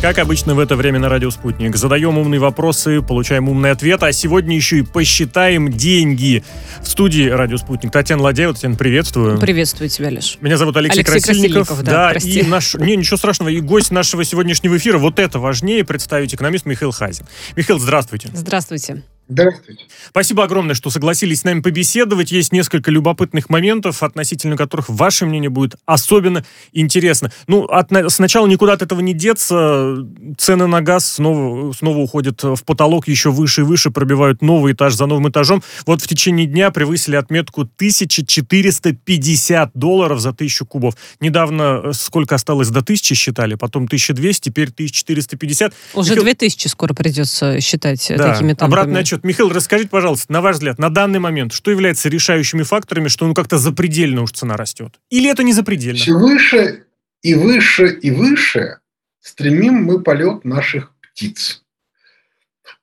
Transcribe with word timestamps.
Как 0.00 0.16
обычно 0.16 0.54
в 0.54 0.58
это 0.58 0.76
время 0.76 0.98
на 0.98 1.10
Радио 1.10 1.28
Спутник. 1.28 1.76
Задаем 1.76 2.16
умные 2.16 2.40
вопросы, 2.40 3.02
получаем 3.02 3.50
умные 3.50 3.72
ответы, 3.72 4.06
а 4.06 4.12
сегодня 4.12 4.56
еще 4.56 4.78
и 4.78 4.82
посчитаем 4.82 5.70
деньги. 5.70 6.42
В 6.80 6.88
студии 6.88 7.28
Радио 7.28 7.58
Спутник 7.58 7.92
Татьяна 7.92 8.22
Ладеева. 8.22 8.54
Татьяна, 8.54 8.76
приветствую. 8.76 9.38
Приветствую 9.38 9.90
тебя, 9.90 10.08
Леш. 10.08 10.38
Меня 10.40 10.56
зовут 10.56 10.78
Алексей, 10.78 11.00
Алексей 11.00 11.12
Красильников. 11.12 11.68
Красильников, 11.68 11.82
да, 11.84 12.08
прости. 12.12 12.40
и 12.40 12.42
наш... 12.44 12.74
Не, 12.76 12.96
ничего 12.96 13.18
страшного. 13.18 13.50
И 13.50 13.60
гость 13.60 13.90
нашего 13.90 14.24
сегодняшнего 14.24 14.78
эфира, 14.78 14.96
вот 14.96 15.18
это 15.18 15.38
важнее, 15.38 15.84
представить 15.84 16.34
экономист 16.34 16.64
Михаил 16.64 16.92
Хазин. 16.92 17.26
Михаил, 17.54 17.78
здравствуйте. 17.78 18.30
Здравствуйте. 18.32 19.02
Здравствуйте. 19.30 19.84
Спасибо 20.08 20.42
огромное, 20.42 20.74
что 20.74 20.90
согласились 20.90 21.40
с 21.40 21.44
нами 21.44 21.60
побеседовать. 21.60 22.32
Есть 22.32 22.52
несколько 22.52 22.90
любопытных 22.90 23.48
моментов, 23.48 24.02
относительно 24.02 24.56
которых 24.56 24.88
ваше 24.88 25.24
мнение 25.24 25.50
будет 25.50 25.76
особенно 25.86 26.44
интересно. 26.72 27.30
Ну, 27.46 27.62
от, 27.62 27.90
сначала 28.08 28.48
никуда 28.48 28.72
от 28.72 28.82
этого 28.82 28.98
не 28.98 29.14
деться. 29.14 30.04
Цены 30.36 30.66
на 30.66 30.82
газ 30.82 31.06
снова, 31.06 31.72
снова 31.72 31.98
уходят 31.98 32.42
в 32.42 32.64
потолок 32.64 33.06
еще 33.06 33.30
выше 33.30 33.60
и 33.60 33.64
выше, 33.64 33.92
пробивают 33.92 34.42
новый 34.42 34.72
этаж 34.72 34.94
за 34.94 35.06
новым 35.06 35.30
этажом. 35.30 35.62
Вот 35.86 36.02
в 36.02 36.08
течение 36.08 36.46
дня 36.46 36.72
превысили 36.72 37.14
отметку 37.14 37.60
1450 37.60 39.70
долларов 39.74 40.18
за 40.18 40.32
тысячу 40.32 40.66
кубов. 40.66 40.96
Недавно 41.20 41.82
э, 41.84 41.92
сколько 41.92 42.34
осталось 42.34 42.70
до 42.70 42.80
1000 42.80 43.14
считали, 43.14 43.54
потом 43.54 43.84
1200, 43.84 44.42
теперь 44.42 44.70
1450. 44.70 45.72
Уже 45.94 46.10
Михаил... 46.10 46.24
2000 46.24 46.66
скоро 46.66 46.94
придется 46.94 47.60
считать 47.60 48.10
э, 48.10 48.16
да. 48.16 48.32
такими 48.32 48.54
темпами. 48.54 48.72
Обратный 48.72 49.00
отчет. 49.00 49.19
Михаил, 49.22 49.50
расскажите, 49.50 49.90
пожалуйста, 49.90 50.32
на 50.32 50.40
ваш 50.40 50.56
взгляд, 50.56 50.78
на 50.78 50.90
данный 50.90 51.18
момент, 51.18 51.52
что 51.52 51.70
является 51.70 52.08
решающими 52.08 52.62
факторами, 52.62 53.08
что 53.08 53.26
ну 53.26 53.34
как-то 53.34 53.58
запредельно 53.58 54.22
уж 54.22 54.32
цена 54.32 54.56
растет? 54.56 54.98
Или 55.10 55.30
это 55.30 55.42
не 55.42 55.52
запредельно? 55.52 55.98
Все 55.98 56.12
выше 56.12 56.84
и 57.22 57.34
выше 57.34 57.88
и 57.88 58.10
выше 58.10 58.78
стремим 59.20 59.84
мы 59.84 60.02
полет 60.02 60.44
наших 60.44 60.92
птиц. 61.00 61.62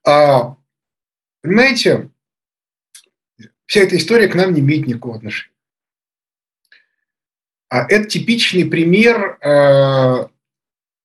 А, 0.05 0.55
понимаете, 1.41 2.09
вся 3.65 3.81
эта 3.81 3.97
история 3.97 4.27
к 4.27 4.35
нам 4.35 4.53
не 4.53 4.61
имеет 4.61 4.87
никакого 4.87 5.17
отношения. 5.17 5.53
А 7.69 7.85
это 7.89 8.07
типичный 8.07 8.65
пример 8.65 9.37
э, 9.41 10.27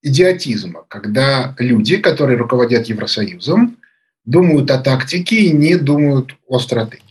идиотизма, 0.02 0.84
когда 0.88 1.56
люди, 1.58 1.96
которые 1.96 2.38
руководят 2.38 2.86
Евросоюзом, 2.86 3.78
думают 4.24 4.70
о 4.70 4.78
тактике 4.78 5.36
и 5.42 5.52
не 5.52 5.76
думают 5.76 6.36
о 6.46 6.58
стратегии. 6.58 7.02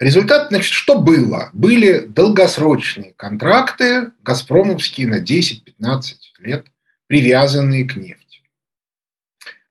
Результат, 0.00 0.48
значит, 0.48 0.72
что 0.72 0.98
было? 0.98 1.50
Были 1.52 2.00
долгосрочные 2.00 3.14
контракты, 3.16 4.10
газпромовские 4.22 5.06
на 5.06 5.22
10-15 5.22 6.02
лет, 6.40 6.66
привязанные 7.06 7.84
к 7.84 7.96
нефти. 7.96 8.42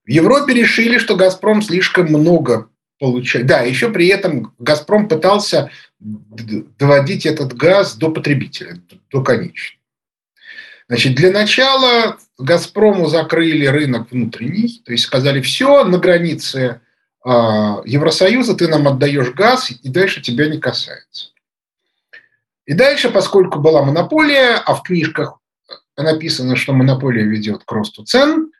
В 0.04 0.10
Европе 0.10 0.54
решили, 0.54 0.98
что 0.98 1.16
«Газпром» 1.16 1.62
слишком 1.62 2.06
много 2.06 2.68
получает. 2.98 3.46
Да, 3.46 3.60
еще 3.60 3.90
при 3.90 4.08
этом 4.08 4.54
«Газпром» 4.58 5.08
пытался 5.08 5.70
доводить 5.98 7.26
этот 7.26 7.54
газ 7.54 7.96
до 7.96 8.10
потребителя, 8.10 8.82
до 9.10 9.22
конечного. 9.22 9.83
Значит, 10.88 11.14
для 11.14 11.30
начала 11.30 12.18
«Газпрому» 12.38 13.06
закрыли 13.06 13.66
рынок 13.66 14.10
внутренний, 14.10 14.82
то 14.84 14.92
есть 14.92 15.04
сказали, 15.04 15.40
все, 15.40 15.84
на 15.84 15.98
границе 15.98 16.80
а, 17.24 17.80
Евросоюза 17.86 18.54
ты 18.54 18.68
нам 18.68 18.86
отдаешь 18.86 19.30
газ, 19.30 19.70
и 19.70 19.88
дальше 19.88 20.20
тебя 20.20 20.48
не 20.48 20.58
касается. 20.58 21.30
И 22.66 22.74
дальше, 22.74 23.10
поскольку 23.10 23.60
была 23.60 23.82
монополия, 23.82 24.56
а 24.56 24.74
в 24.74 24.82
книжках 24.82 25.38
написано, 25.96 26.56
что 26.56 26.72
монополия 26.72 27.24
ведет 27.24 27.64
к 27.64 27.72
росту 27.72 28.04
цен, 28.04 28.52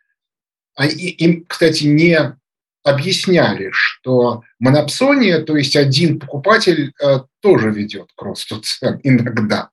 а 0.77 0.87
им, 0.87 1.45
кстати, 1.47 1.85
не 1.85 2.37
объясняли, 2.83 3.71
что 3.73 4.43
монопсония, 4.59 5.41
то 5.41 5.57
есть 5.57 5.77
один 5.77 6.21
покупатель, 6.21 6.93
э, 7.03 7.21
тоже 7.41 7.71
ведет 7.71 8.11
к 8.15 8.23
росту 8.23 8.61
цен 8.61 9.01
иногда. 9.03 9.71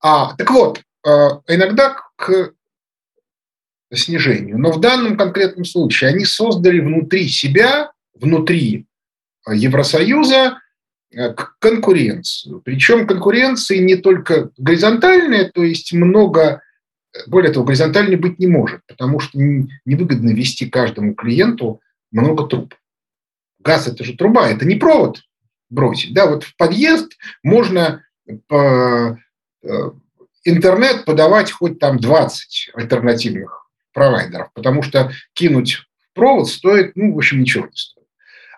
А, 0.00 0.34
так 0.36 0.50
вот, 0.50 0.80
иногда 1.06 1.96
к 2.16 2.52
снижению. 3.92 4.58
Но 4.58 4.72
в 4.72 4.80
данном 4.80 5.16
конкретном 5.16 5.64
случае 5.64 6.10
они 6.10 6.24
создали 6.24 6.80
внутри 6.80 7.28
себя 7.28 7.92
внутри 8.14 8.86
Евросоюза 9.48 10.58
э, 11.14 11.34
конкуренцию. 11.60 12.60
Причем 12.64 13.06
конкуренции 13.06 13.78
не 13.78 13.96
только 13.96 14.50
горизонтальная, 14.56 15.50
то 15.50 15.62
есть 15.62 15.92
много, 15.92 16.62
более 17.26 17.52
того, 17.52 17.64
горизонтальной 17.64 18.16
быть 18.16 18.38
не 18.38 18.46
может, 18.46 18.80
потому 18.88 19.20
что 19.20 19.38
невыгодно 19.38 20.30
вести 20.30 20.68
каждому 20.68 21.14
клиенту 21.14 21.80
много 22.10 22.46
труб. 22.46 22.74
Газ– 23.60 23.86
это 23.88 24.02
же 24.04 24.16
труба, 24.16 24.48
это 24.48 24.64
не 24.64 24.76
провод 24.76 25.22
бросить. 25.70 26.14
Да, 26.14 26.26
вот 26.26 26.44
в 26.44 26.56
подъезд 26.56 27.16
можно 27.42 28.04
по 28.48 29.18
э, 29.62 29.90
интернет 30.48 31.04
подавать 31.04 31.50
хоть 31.50 31.78
там 31.78 31.98
20 31.98 32.70
альтернативных 32.74 33.68
провайдеров, 33.92 34.52
потому 34.54 34.82
что 34.82 35.12
кинуть 35.32 35.82
провод 36.14 36.48
стоит, 36.48 36.92
ну, 36.94 37.14
в 37.14 37.18
общем, 37.18 37.40
ничего 37.40 37.66
не 37.66 37.76
стоит. 37.76 38.06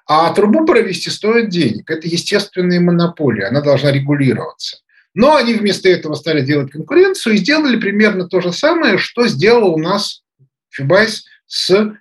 А 0.07 0.33
трубу 0.33 0.65
провести 0.65 1.11
стоит 1.11 1.51
денег. 1.51 1.91
Это 1.91 2.09
естественная 2.09 2.81
монополия, 2.81 3.47
она 3.47 3.61
должна 3.61 3.93
регулироваться. 3.93 4.79
Но 5.15 5.37
они 5.37 5.55
вместо 5.55 5.89
этого 5.89 6.15
стали 6.15 6.43
делать 6.43 6.71
конкуренцию 6.71 7.35
и 7.35 7.39
сделали 7.39 7.77
примерно 7.77 8.29
то 8.29 8.41
же 8.41 8.53
самое, 8.53 8.99
что 8.99 9.27
сделал 9.27 9.75
у 9.75 9.79
нас 9.79 10.23
Фибайс 10.71 11.25
с 11.47 11.95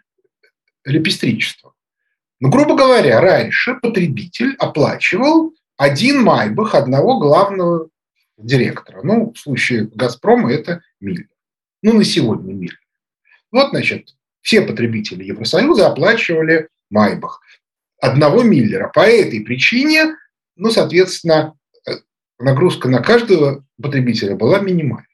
лепестричеством. 0.85 1.73
Ну, 2.39 2.49
грубо 2.49 2.75
говоря, 2.75 3.19
раньше 3.19 3.75
потребитель 3.75 4.55
оплачивал 4.59 5.53
один 5.77 6.21
майбах 6.21 6.75
одного 6.75 7.19
главного 7.19 7.89
директора. 8.37 9.01
Ну, 9.03 9.33
в 9.33 9.39
случае 9.39 9.89
«Газпрома» 9.93 10.51
это 10.51 10.81
Миллер. 10.99 11.27
Ну, 11.81 11.93
на 11.93 12.03
сегодня 12.03 12.53
Миллер. 12.53 12.79
Вот, 13.51 13.69
значит, 13.69 14.09
все 14.41 14.61
потребители 14.61 15.23
Евросоюза 15.23 15.87
оплачивали 15.87 16.69
майбах 16.89 17.41
одного 17.99 18.43
Миллера. 18.43 18.89
По 18.93 19.01
этой 19.01 19.41
причине, 19.41 20.15
ну, 20.55 20.69
соответственно, 20.69 21.53
э, 21.87 21.91
нагрузка 22.39 22.87
на 22.89 23.01
каждого 23.01 23.65
потребителя 23.81 24.35
была 24.35 24.59
минимальной. 24.59 25.07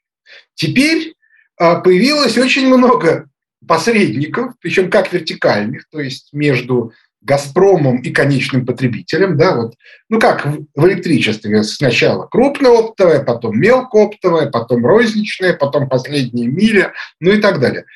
Теперь 0.54 1.14
а, 1.56 1.80
появилось 1.80 2.36
очень 2.38 2.66
много 2.66 3.28
посредников, 3.66 4.54
причем 4.60 4.90
как 4.90 5.12
вертикальных, 5.12 5.88
то 5.90 6.00
есть 6.00 6.32
между 6.32 6.92
Газпромом 7.24 8.02
и 8.02 8.10
конечным 8.10 8.66
потребителем, 8.66 9.38
да, 9.38 9.56
вот, 9.56 9.74
ну 10.10 10.20
как 10.20 10.46
в 10.46 10.86
электричестве, 10.86 11.62
сначала 11.62 12.26
крупнооптовое, 12.26 13.24
потом 13.24 13.58
мелкооптовое, 13.58 14.50
потом 14.50 14.84
розничное, 14.84 15.54
потом 15.54 15.88
последняя 15.88 16.46
миля, 16.46 16.92
ну 17.20 17.32
и 17.32 17.40
так 17.40 17.60
далее. 17.60 17.86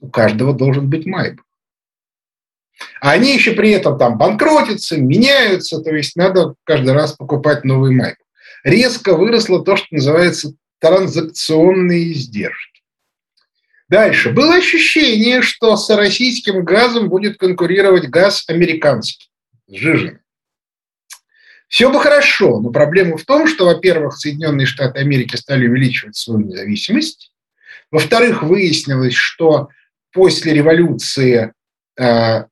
У 0.00 0.08
каждого 0.08 0.54
должен 0.54 0.88
быть 0.88 1.06
майб. 1.06 1.40
А 3.00 3.12
они 3.12 3.34
еще 3.34 3.52
при 3.52 3.72
этом 3.72 3.98
там 3.98 4.16
банкротятся, 4.16 4.96
меняются, 4.96 5.80
то 5.80 5.94
есть 5.94 6.16
надо 6.16 6.54
каждый 6.64 6.94
раз 6.94 7.12
покупать 7.12 7.64
новый 7.64 7.94
майк. 7.94 8.16
Резко 8.64 9.14
выросло 9.14 9.64
то, 9.64 9.76
что 9.76 9.86
называется 9.90 10.54
транзакционные 10.80 12.12
издержки. 12.12 12.69
Дальше. 13.90 14.30
Было 14.30 14.54
ощущение, 14.54 15.42
что 15.42 15.76
с 15.76 15.90
российским 15.90 16.64
газом 16.64 17.08
будет 17.08 17.38
конкурировать 17.38 18.08
газ 18.08 18.44
американский, 18.46 19.30
сжиженный. 19.68 20.18
Все 21.66 21.90
бы 21.90 22.00
хорошо, 22.00 22.60
но 22.60 22.70
проблема 22.70 23.16
в 23.16 23.24
том, 23.24 23.48
что, 23.48 23.64
во-первых, 23.64 24.16
Соединенные 24.16 24.66
Штаты 24.66 25.00
Америки 25.00 25.34
стали 25.34 25.66
увеличивать 25.66 26.14
свою 26.14 26.46
независимость. 26.46 27.32
Во-вторых, 27.90 28.44
выяснилось, 28.44 29.14
что 29.14 29.70
после 30.12 30.54
революции 30.54 31.52
э, 31.98 32.44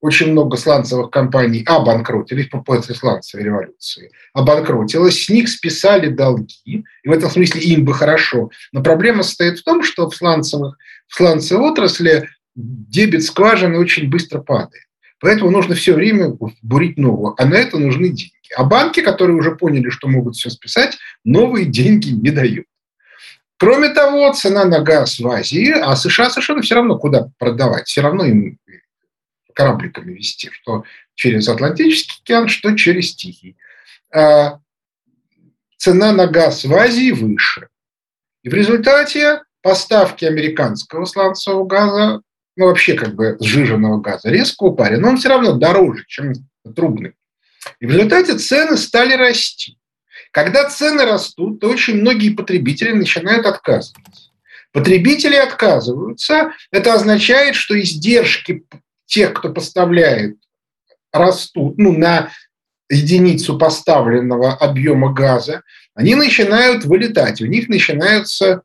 очень 0.00 0.32
много 0.32 0.56
сланцевых 0.56 1.10
компаний 1.10 1.64
обанкротились 1.66 2.48
по 2.48 2.62
после 2.62 2.94
сланцевой 2.94 3.44
революции, 3.44 4.12
обанкротилось, 4.32 5.24
с 5.24 5.28
них 5.28 5.48
списали 5.48 6.08
долги, 6.08 6.84
и 7.02 7.08
в 7.08 7.12
этом 7.12 7.30
смысле 7.30 7.60
им 7.62 7.84
бы 7.84 7.94
хорошо. 7.94 8.50
Но 8.72 8.82
проблема 8.82 9.22
состоит 9.22 9.58
в 9.58 9.64
том, 9.64 9.82
что 9.82 10.08
в, 10.08 10.14
сланцевых, 10.14 10.76
в 11.08 11.16
сланцевой 11.16 11.70
отрасли 11.70 12.28
дебет 12.54 13.24
скважины 13.24 13.78
очень 13.78 14.08
быстро 14.08 14.40
падает. 14.40 14.84
Поэтому 15.20 15.50
нужно 15.50 15.74
все 15.74 15.94
время 15.94 16.32
бурить 16.62 16.96
новую, 16.96 17.34
а 17.36 17.44
на 17.44 17.54
это 17.54 17.78
нужны 17.78 18.08
деньги. 18.08 18.32
А 18.56 18.64
банки, 18.64 19.00
которые 19.00 19.36
уже 19.36 19.56
поняли, 19.56 19.90
что 19.90 20.08
могут 20.08 20.36
все 20.36 20.48
списать, 20.48 20.96
новые 21.24 21.66
деньги 21.66 22.10
не 22.10 22.30
дают. 22.30 22.66
Кроме 23.58 23.88
того, 23.88 24.32
цена 24.32 24.64
на 24.64 24.80
газ 24.80 25.18
в 25.18 25.26
Азии, 25.26 25.72
а 25.72 25.96
США 25.96 26.30
совершенно 26.30 26.62
все 26.62 26.76
равно 26.76 26.96
куда 26.96 27.28
продавать, 27.38 27.88
все 27.88 28.02
равно 28.02 28.24
им 28.24 28.58
корабликами 29.58 30.14
вести, 30.14 30.50
что 30.52 30.84
через 31.16 31.48
Атлантический 31.48 32.14
океан, 32.22 32.46
что 32.46 32.76
через 32.76 33.16
Тихий. 33.16 33.56
А 34.14 34.60
цена 35.76 36.12
на 36.12 36.28
газ 36.28 36.64
в 36.64 36.72
Азии 36.72 37.10
выше. 37.10 37.66
И 38.44 38.48
в 38.48 38.54
результате 38.54 39.42
поставки 39.60 40.24
американского 40.24 41.06
сланцевого 41.06 41.66
газа, 41.66 42.22
ну 42.56 42.66
вообще 42.66 42.94
как 42.94 43.16
бы 43.16 43.36
сжиженного 43.40 44.00
газа, 44.00 44.30
резко 44.30 44.62
упали, 44.62 44.94
но 44.94 45.08
он 45.08 45.16
все 45.16 45.28
равно 45.28 45.54
дороже, 45.54 46.04
чем 46.06 46.34
трубный. 46.76 47.14
И 47.80 47.86
в 47.86 47.90
результате 47.90 48.38
цены 48.38 48.76
стали 48.76 49.14
расти. 49.14 49.76
Когда 50.30 50.70
цены 50.70 51.04
растут, 51.04 51.58
то 51.60 51.68
очень 51.68 51.96
многие 51.96 52.30
потребители 52.30 52.92
начинают 52.92 53.44
отказываться. 53.44 54.30
Потребители 54.70 55.34
отказываются, 55.34 56.52
это 56.70 56.94
означает, 56.94 57.56
что 57.56 57.80
издержки 57.80 58.64
тех, 59.08 59.32
кто 59.32 59.52
поставляет, 59.52 60.36
растут 61.12 61.78
ну, 61.78 61.92
на 61.92 62.30
единицу 62.90 63.58
поставленного 63.58 64.54
объема 64.54 65.12
газа, 65.12 65.62
они 65.94 66.14
начинают 66.14 66.84
вылетать, 66.84 67.40
у 67.40 67.46
них 67.46 67.68
начинаются 67.68 68.62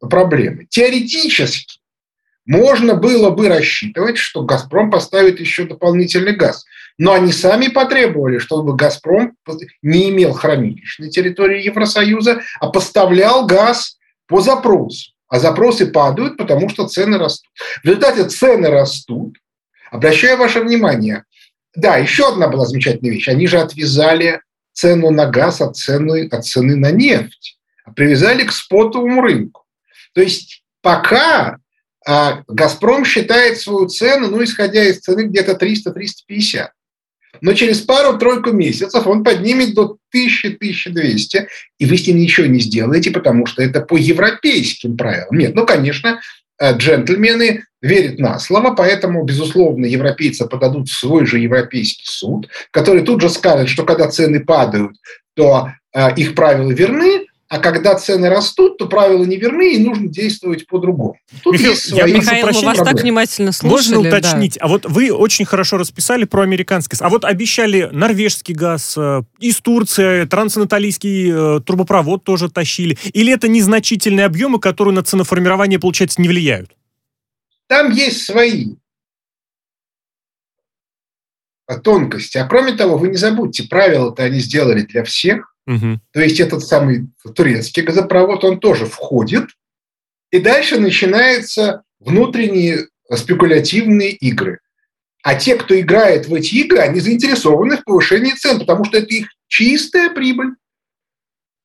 проблемы. 0.00 0.66
Теоретически 0.68 1.78
можно 2.46 2.94
было 2.94 3.30
бы 3.30 3.48
рассчитывать, 3.48 4.18
что 4.18 4.42
«Газпром» 4.42 4.90
поставит 4.90 5.40
еще 5.40 5.64
дополнительный 5.64 6.34
газ. 6.34 6.64
Но 6.98 7.12
они 7.12 7.32
сами 7.32 7.68
потребовали, 7.68 8.38
чтобы 8.38 8.76
«Газпром» 8.76 9.36
не 9.82 10.10
имел 10.10 10.32
хранилищ 10.32 10.98
на 10.98 11.10
территории 11.10 11.64
Евросоюза, 11.64 12.42
а 12.60 12.68
поставлял 12.68 13.46
газ 13.46 13.98
по 14.26 14.40
запросу. 14.40 15.13
А 15.34 15.40
запросы 15.40 15.86
падают, 15.86 16.36
потому 16.36 16.68
что 16.68 16.86
цены 16.86 17.18
растут. 17.18 17.50
В 17.82 17.84
результате 17.86 18.28
цены 18.28 18.70
растут. 18.70 19.36
Обращаю 19.90 20.38
ваше 20.38 20.60
внимание, 20.60 21.24
да, 21.74 21.96
еще 21.96 22.28
одна 22.28 22.46
была 22.46 22.66
замечательная 22.66 23.10
вещь. 23.10 23.26
Они 23.26 23.48
же 23.48 23.58
отвязали 23.58 24.42
цену 24.72 25.10
на 25.10 25.26
газ 25.26 25.60
от 25.60 25.76
цены, 25.76 26.28
от 26.30 26.46
цены 26.46 26.76
на 26.76 26.92
нефть. 26.92 27.58
Привязали 27.96 28.44
к 28.44 28.52
спотовому 28.52 29.22
рынку. 29.22 29.64
То 30.12 30.20
есть 30.20 30.62
пока 30.82 31.58
а, 32.06 32.44
«Газпром» 32.46 33.04
считает 33.04 33.58
свою 33.58 33.88
цену, 33.88 34.28
ну, 34.28 34.44
исходя 34.44 34.84
из 34.84 35.00
цены, 35.00 35.22
где-то 35.22 35.54
300-350. 35.54 36.68
Но 37.44 37.52
через 37.52 37.82
пару-тройку 37.82 38.52
месяцев 38.52 39.06
он 39.06 39.22
поднимет 39.22 39.74
до 39.74 39.98
1000-1200, 40.16 41.46
и 41.78 41.84
вы 41.84 41.98
с 41.98 42.06
ним 42.06 42.16
ничего 42.16 42.46
не 42.46 42.58
сделаете, 42.58 43.10
потому 43.10 43.44
что 43.44 43.62
это 43.62 43.82
по 43.82 43.98
европейским 43.98 44.96
правилам. 44.96 45.36
Нет, 45.36 45.54
ну, 45.54 45.66
конечно, 45.66 46.22
э, 46.58 46.74
джентльмены 46.74 47.64
верят 47.82 48.18
на 48.18 48.38
слово, 48.38 48.74
поэтому, 48.74 49.24
безусловно, 49.24 49.84
европейцы 49.84 50.46
подадут 50.46 50.88
в 50.88 50.94
свой 50.94 51.26
же 51.26 51.38
европейский 51.38 52.06
суд, 52.06 52.48
который 52.70 53.02
тут 53.02 53.20
же 53.20 53.28
скажет, 53.28 53.68
что 53.68 53.84
когда 53.84 54.08
цены 54.08 54.40
падают, 54.40 54.96
то 55.36 55.68
э, 55.92 56.14
их 56.16 56.34
правила 56.34 56.70
верны, 56.70 57.23
а 57.54 57.60
когда 57.60 57.94
цены 57.94 58.28
растут, 58.28 58.78
то 58.78 58.88
правила 58.88 59.22
не 59.22 59.36
верны, 59.36 59.74
и 59.74 59.78
нужно 59.78 60.08
действовать 60.08 60.66
по-другому. 60.66 61.16
Тут 61.44 61.52
Михаил, 61.52 61.70
есть 61.70 61.88
свои 61.88 62.10
я 62.10 62.18
Михаил, 62.18 62.46
мы 62.46 62.52
вас 62.52 62.62
проблемы. 62.62 62.84
так 62.84 63.00
внимательно 63.00 63.52
слушали. 63.52 63.94
Можно 63.94 64.08
уточнить? 64.08 64.54
Да. 64.54 64.64
А 64.64 64.68
вот 64.68 64.86
вы 64.86 65.12
очень 65.12 65.44
хорошо 65.44 65.76
расписали 65.76 66.24
про 66.24 66.42
американский 66.42 66.96
газ. 66.96 67.02
А 67.02 67.08
вот 67.08 67.24
обещали 67.24 67.88
норвежский 67.92 68.56
газ, 68.56 68.94
э, 68.96 69.22
из 69.38 69.58
Турции, 69.58 70.24
трансанатолийский 70.24 71.30
э, 71.30 71.60
трубопровод 71.60 72.24
тоже 72.24 72.50
тащили. 72.50 72.98
Или 73.12 73.32
это 73.32 73.46
незначительные 73.46 74.26
объемы, 74.26 74.58
которые 74.58 74.92
на 74.92 75.04
ценоформирование, 75.04 75.78
получается, 75.78 76.20
не 76.20 76.26
влияют? 76.26 76.72
Там 77.68 77.92
есть 77.92 78.24
свои 78.24 78.74
тонкости. 81.84 82.36
А 82.36 82.48
кроме 82.48 82.72
того, 82.72 82.98
вы 82.98 83.10
не 83.10 83.16
забудьте, 83.16 83.68
правила-то 83.68 84.24
они 84.24 84.40
сделали 84.40 84.80
для 84.82 85.04
всех. 85.04 85.53
Угу. 85.66 86.00
То 86.12 86.20
есть 86.20 86.40
этот 86.40 86.64
самый 86.66 87.08
турецкий 87.34 87.82
газопровод, 87.82 88.44
он 88.44 88.60
тоже 88.60 88.86
входит, 88.86 89.48
и 90.30 90.38
дальше 90.40 90.78
начинаются 90.78 91.82
внутренние 92.00 92.88
спекулятивные 93.14 94.10
игры. 94.10 94.58
А 95.22 95.36
те, 95.36 95.56
кто 95.56 95.78
играет 95.78 96.26
в 96.26 96.34
эти 96.34 96.56
игры, 96.56 96.78
они 96.78 97.00
заинтересованы 97.00 97.78
в 97.78 97.84
повышении 97.84 98.32
цен, 98.32 98.58
потому 98.58 98.84
что 98.84 98.98
это 98.98 99.06
их 99.06 99.28
чистая 99.48 100.10
прибыль. 100.10 100.50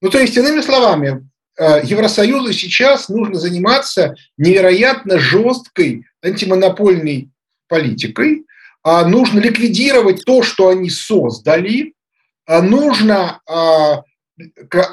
Ну, 0.01 0.09
то 0.09 0.17
есть, 0.17 0.37
иными 0.37 0.61
словами, 0.61 1.29
э, 1.57 1.81
Евросоюзу 1.83 2.53
сейчас 2.53 3.09
нужно 3.09 3.35
заниматься 3.35 4.15
невероятно 4.37 5.19
жесткой 5.19 6.05
антимонопольной 6.23 7.31
политикой, 7.67 8.45
а 8.81 9.05
нужно 9.05 9.39
ликвидировать 9.39 10.23
то, 10.23 10.41
что 10.41 10.69
они 10.69 10.89
создали, 10.89 11.93
нужно 12.49 13.41
а, 13.47 14.03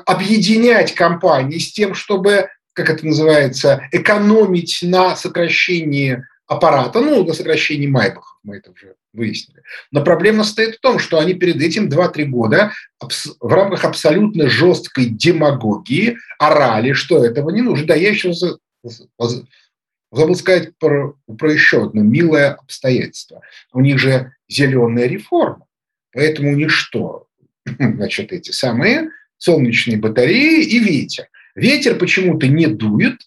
объединять 0.04 0.94
компании 0.94 1.58
с 1.58 1.72
тем, 1.72 1.94
чтобы, 1.94 2.48
как 2.72 2.90
это 2.90 3.06
называется, 3.06 3.88
экономить 3.92 4.80
на 4.82 5.16
сокращении 5.16 6.22
аппарата, 6.46 7.00
ну, 7.00 7.24
на 7.24 7.32
сокращении 7.32 7.86
майбахов, 7.86 8.38
мы 8.42 8.56
это 8.56 8.70
уже 8.70 8.94
выяснили. 9.12 9.62
Но 9.90 10.04
проблема 10.04 10.44
стоит 10.44 10.76
в 10.76 10.80
том, 10.80 10.98
что 10.98 11.18
они 11.18 11.34
перед 11.34 11.60
этим 11.60 11.88
2-3 11.88 12.24
года 12.26 12.72
в 13.00 13.52
рамках 13.52 13.84
абсолютно 13.84 14.48
жесткой 14.48 15.06
демагогии 15.06 16.18
орали, 16.38 16.92
что 16.92 17.24
этого 17.24 17.50
не 17.50 17.62
нужно. 17.62 17.86
Да, 17.86 17.94
я 17.94 18.10
еще 18.10 18.32
забыл 18.32 20.36
сказать 20.36 20.76
про, 20.78 21.14
про 21.38 21.52
еще 21.52 21.84
одно 21.84 22.02
милое 22.02 22.52
обстоятельство. 22.52 23.40
У 23.72 23.80
них 23.80 23.98
же 23.98 24.32
зеленая 24.48 25.06
реформа, 25.06 25.66
поэтому 26.12 26.52
у 26.52 26.56
них 26.56 26.70
что? 26.70 27.25
значит, 27.78 28.32
эти 28.32 28.50
самые 28.50 29.10
солнечные 29.38 29.98
батареи 29.98 30.62
и 30.64 30.78
ветер. 30.78 31.28
Ветер 31.54 31.98
почему-то 31.98 32.46
не 32.48 32.66
дует, 32.66 33.20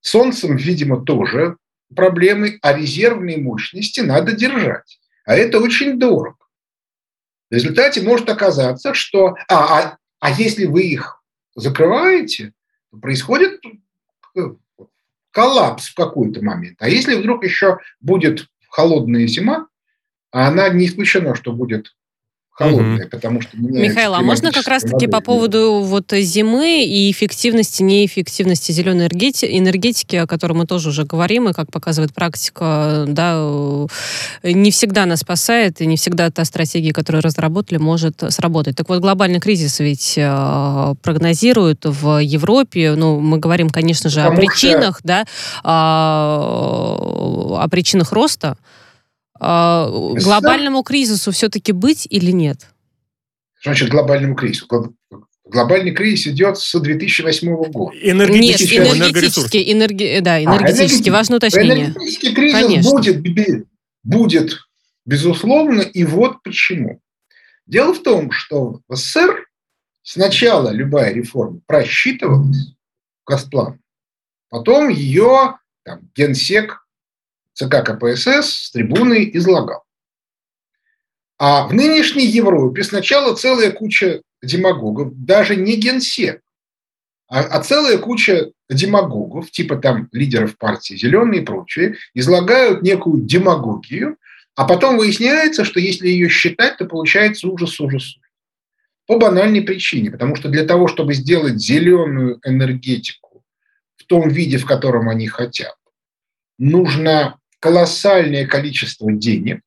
солнцем, 0.00 0.56
видимо, 0.56 1.04
тоже 1.04 1.56
проблемы, 1.94 2.58
а 2.62 2.72
резервные 2.76 3.38
мощности 3.38 4.00
надо 4.00 4.32
держать. 4.32 5.00
А 5.24 5.34
это 5.34 5.58
очень 5.58 5.98
дорого. 5.98 6.36
В 7.50 7.54
результате 7.54 8.02
может 8.02 8.28
оказаться, 8.28 8.94
что... 8.94 9.34
А, 9.48 9.80
а, 9.80 9.98
а 10.20 10.30
если 10.30 10.66
вы 10.66 10.82
их 10.82 11.22
закрываете, 11.56 12.52
происходит 13.00 13.60
э, 14.36 14.40
коллапс 15.32 15.88
в 15.88 15.94
какой-то 15.94 16.44
момент. 16.44 16.76
А 16.80 16.88
если 16.88 17.14
вдруг 17.14 17.44
еще 17.44 17.78
будет 18.00 18.46
холодная 18.68 19.26
зима, 19.26 19.66
а 20.30 20.48
она 20.48 20.68
не 20.68 20.86
исключено, 20.86 21.34
что 21.34 21.52
будет 21.52 21.96
холодная, 22.50 23.04
угу. 23.04 23.10
потому 23.10 23.40
что 23.40 23.56
Михаил, 23.56 24.14
а 24.14 24.20
можно 24.22 24.52
как 24.52 24.68
раз-таки 24.68 25.06
по 25.06 25.20
поводу 25.20 25.80
вот 25.80 26.12
зимы 26.12 26.84
и 26.84 27.10
эффективности, 27.10 27.82
неэффективности 27.82 28.72
зеленой 28.72 29.06
энергетики, 29.06 29.58
энергетики, 29.58 30.16
о 30.16 30.26
которой 30.26 30.52
мы 30.52 30.66
тоже 30.66 30.90
уже 30.90 31.04
говорим, 31.04 31.48
и 31.48 31.52
как 31.52 31.70
показывает 31.70 32.12
практика, 32.12 33.04
да, 33.08 33.40
не 34.42 34.70
всегда 34.70 35.06
нас 35.06 35.20
спасает, 35.20 35.80
и 35.80 35.86
не 35.86 35.96
всегда 35.96 36.30
та 36.30 36.44
стратегия, 36.44 36.92
которую 36.92 37.22
разработали, 37.22 37.78
может 37.78 38.22
сработать. 38.28 38.76
Так 38.76 38.88
вот, 38.88 39.00
глобальный 39.00 39.40
кризис 39.40 39.80
ведь 39.80 40.14
э, 40.16 40.94
прогнозируют 41.02 41.84
в 41.84 42.18
Европе, 42.22 42.94
ну, 42.96 43.20
мы 43.20 43.38
говорим, 43.38 43.70
конечно 43.70 44.10
же, 44.10 44.20
потому 44.20 44.36
о 44.36 44.40
причинах, 44.40 44.98
что... 44.98 45.08
да, 45.08 45.24
о, 45.64 47.58
о 47.60 47.68
причинах 47.68 48.12
роста, 48.12 48.50
а, 48.50 48.79
глобальному 49.40 50.82
кризису 50.82 51.32
все-таки 51.32 51.72
быть 51.72 52.06
или 52.10 52.30
нет? 52.30 52.66
Значит 53.62 53.88
глобальному 53.88 54.34
кризису? 54.34 54.66
Глобальный 55.44 55.92
кризис 55.92 56.28
идет 56.28 56.58
с 56.58 56.78
2008 56.78 57.56
года. 57.56 57.96
Энергетический, 58.00 58.78
Нет, 58.78 58.96
энергетический, 58.96 59.72
энерги... 59.72 60.04
Э, 60.04 60.20
да, 60.20 60.42
энергетический, 60.42 61.10
а, 61.10 61.14
важное 61.14 61.38
уточнение. 61.38 61.86
Энергетический 61.86 62.34
кризис 62.34 62.86
будет, 62.86 63.66
будет, 64.04 64.58
безусловно, 65.04 65.80
и 65.80 66.04
вот 66.04 66.42
почему. 66.44 67.00
Дело 67.66 67.94
в 67.94 68.02
том, 68.02 68.30
что 68.30 68.80
в 68.86 68.94
СССР 68.94 69.46
сначала 70.02 70.70
любая 70.70 71.12
реформа 71.12 71.60
просчитывалась, 71.66 72.74
Газплан, 73.26 73.80
потом 74.50 74.88
ее 74.88 75.56
там, 75.84 76.08
генсек 76.14 76.86
ЦК 77.60 77.84
КПСС 77.84 78.66
с 78.66 78.70
трибуны 78.70 79.30
излагал. 79.34 79.84
А 81.38 81.66
в 81.66 81.74
нынешней 81.74 82.26
Европе 82.26 82.82
сначала 82.82 83.34
целая 83.34 83.70
куча 83.70 84.22
демагогов, 84.42 85.12
даже 85.14 85.56
не 85.56 85.76
генсек, 85.76 86.40
а, 87.28 87.40
а 87.40 87.62
целая 87.62 87.98
куча 87.98 88.50
демагогов, 88.70 89.50
типа 89.50 89.76
там 89.76 90.08
лидеров 90.12 90.56
партии 90.56 90.94
«Зеленые» 90.94 91.42
и 91.42 91.44
прочие, 91.44 91.96
излагают 92.14 92.82
некую 92.82 93.22
демагогию, 93.22 94.16
а 94.54 94.66
потом 94.66 94.96
выясняется, 94.96 95.64
что 95.64 95.80
если 95.80 96.08
ее 96.08 96.28
считать, 96.28 96.78
то 96.78 96.86
получается 96.86 97.46
ужас, 97.48 97.78
ужас. 97.78 98.16
По 99.06 99.18
банальной 99.18 99.62
причине, 99.62 100.10
потому 100.10 100.36
что 100.36 100.48
для 100.48 100.64
того, 100.64 100.88
чтобы 100.88 101.14
сделать 101.14 101.58
зеленую 101.58 102.40
энергетику 102.44 103.44
в 103.96 104.04
том 104.04 104.28
виде, 104.28 104.56
в 104.56 104.66
котором 104.66 105.08
они 105.08 105.26
хотят, 105.26 105.74
нужно 106.58 107.39
колоссальное 107.60 108.46
количество 108.46 109.12
денег. 109.12 109.60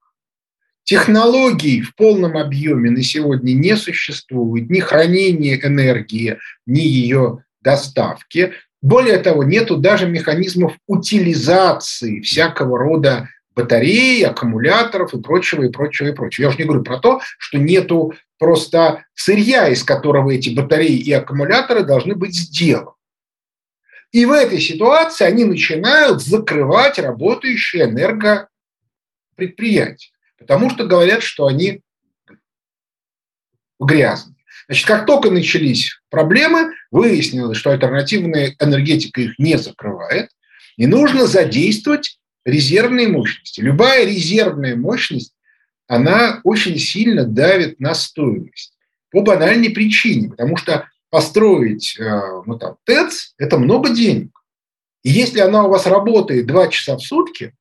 Технологий 0.83 1.81
в 1.81 1.95
полном 1.95 2.35
объеме 2.35 2.91
на 2.91 3.01
сегодня 3.03 3.53
не 3.53 3.77
существует, 3.77 4.69
ни 4.69 4.79
хранения 4.81 5.57
энергии, 5.57 6.37
ни 6.65 6.81
ее 6.81 7.43
доставки. 7.61 8.51
более 8.81 9.17
того, 9.19 9.45
нету 9.45 9.77
даже 9.77 10.09
механизмов 10.09 10.73
утилизации 10.87 12.19
всякого 12.19 12.77
рода 12.77 13.29
батарей, 13.55 14.25
аккумуляторов 14.25 15.13
и 15.13 15.21
прочего, 15.21 15.63
и 15.63 15.69
прочего, 15.69 16.07
и 16.07 16.13
прочего. 16.13 16.43
Я 16.43 16.49
уже 16.49 16.57
не 16.57 16.65
говорю 16.65 16.83
про 16.83 16.99
то, 16.99 17.21
что 17.37 17.57
нету 17.59 18.13
просто 18.37 19.05
сырья, 19.13 19.69
из 19.69 19.83
которого 19.83 20.31
эти 20.31 20.49
батареи 20.49 20.97
и 20.97 21.13
аккумуляторы 21.13 21.83
должны 21.83 22.15
быть 22.15 22.35
сделаны. 22.35 22.91
И 24.13 24.25
в 24.25 24.31
этой 24.31 24.61
ситуации 24.61 25.25
они 25.25 25.43
начинают 25.43 26.21
закрывать 26.21 26.97
работающие 26.99 27.85
энергопредприятия, 27.85 30.11
потому 30.37 30.69
что 30.69 30.85
говорят, 30.85 31.23
что 31.23 31.47
они 31.47 31.81
грязные. 33.79 34.35
Значит, 34.67 34.87
как 34.87 35.07
только 35.07 35.31
начались 35.31 35.99
проблемы, 36.09 36.75
выяснилось, 36.91 37.57
что 37.57 37.71
альтернативная 37.71 38.55
энергетика 38.59 39.19
их 39.19 39.39
не 39.39 39.57
закрывает, 39.57 40.29
и 40.77 40.85
нужно 40.85 41.25
задействовать 41.25 42.19
резервные 42.45 43.07
мощности. 43.07 43.61
Любая 43.61 44.05
резервная 44.05 44.75
мощность, 44.75 45.33
она 45.87 46.39
очень 46.43 46.77
сильно 46.77 47.25
давит 47.25 47.79
на 47.79 47.95
стоимость 47.95 48.77
по 49.09 49.21
банальной 49.21 49.71
причине, 49.71 50.29
потому 50.29 50.55
что 50.55 50.87
построить 51.13 51.95
э, 51.99 52.21
ну, 52.47 52.57
там, 52.57 52.77
ТЭЦ– 52.85 53.35
это 53.37 53.59
много 53.59 53.91
денег. 53.91 54.31
И 55.03 55.11
если 55.11 55.41
она 55.41 55.65
у 55.65 55.69
вас 55.69 55.85
работает 55.85 56.47
2 56.47 56.67
часа 56.69 56.97
в 56.97 57.01
сутки 57.01 57.53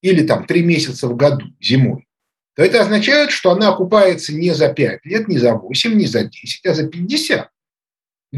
или 0.00 0.26
там 0.26 0.46
3 0.46 0.62
месяца 0.62 1.06
в 1.06 1.14
году 1.14 1.44
зимой, 1.60 2.08
то 2.56 2.62
это 2.62 2.80
означает, 2.80 3.30
что 3.30 3.50
она 3.50 3.68
окупается 3.68 4.34
не 4.34 4.54
за 4.54 4.72
5 4.72 5.04
лет, 5.04 5.28
не 5.28 5.36
за 5.36 5.52
8, 5.52 5.92
не 5.92 6.06
за 6.06 6.24
10, 6.24 6.64
а 6.64 6.72
за 6.72 6.88
50. 6.88 7.50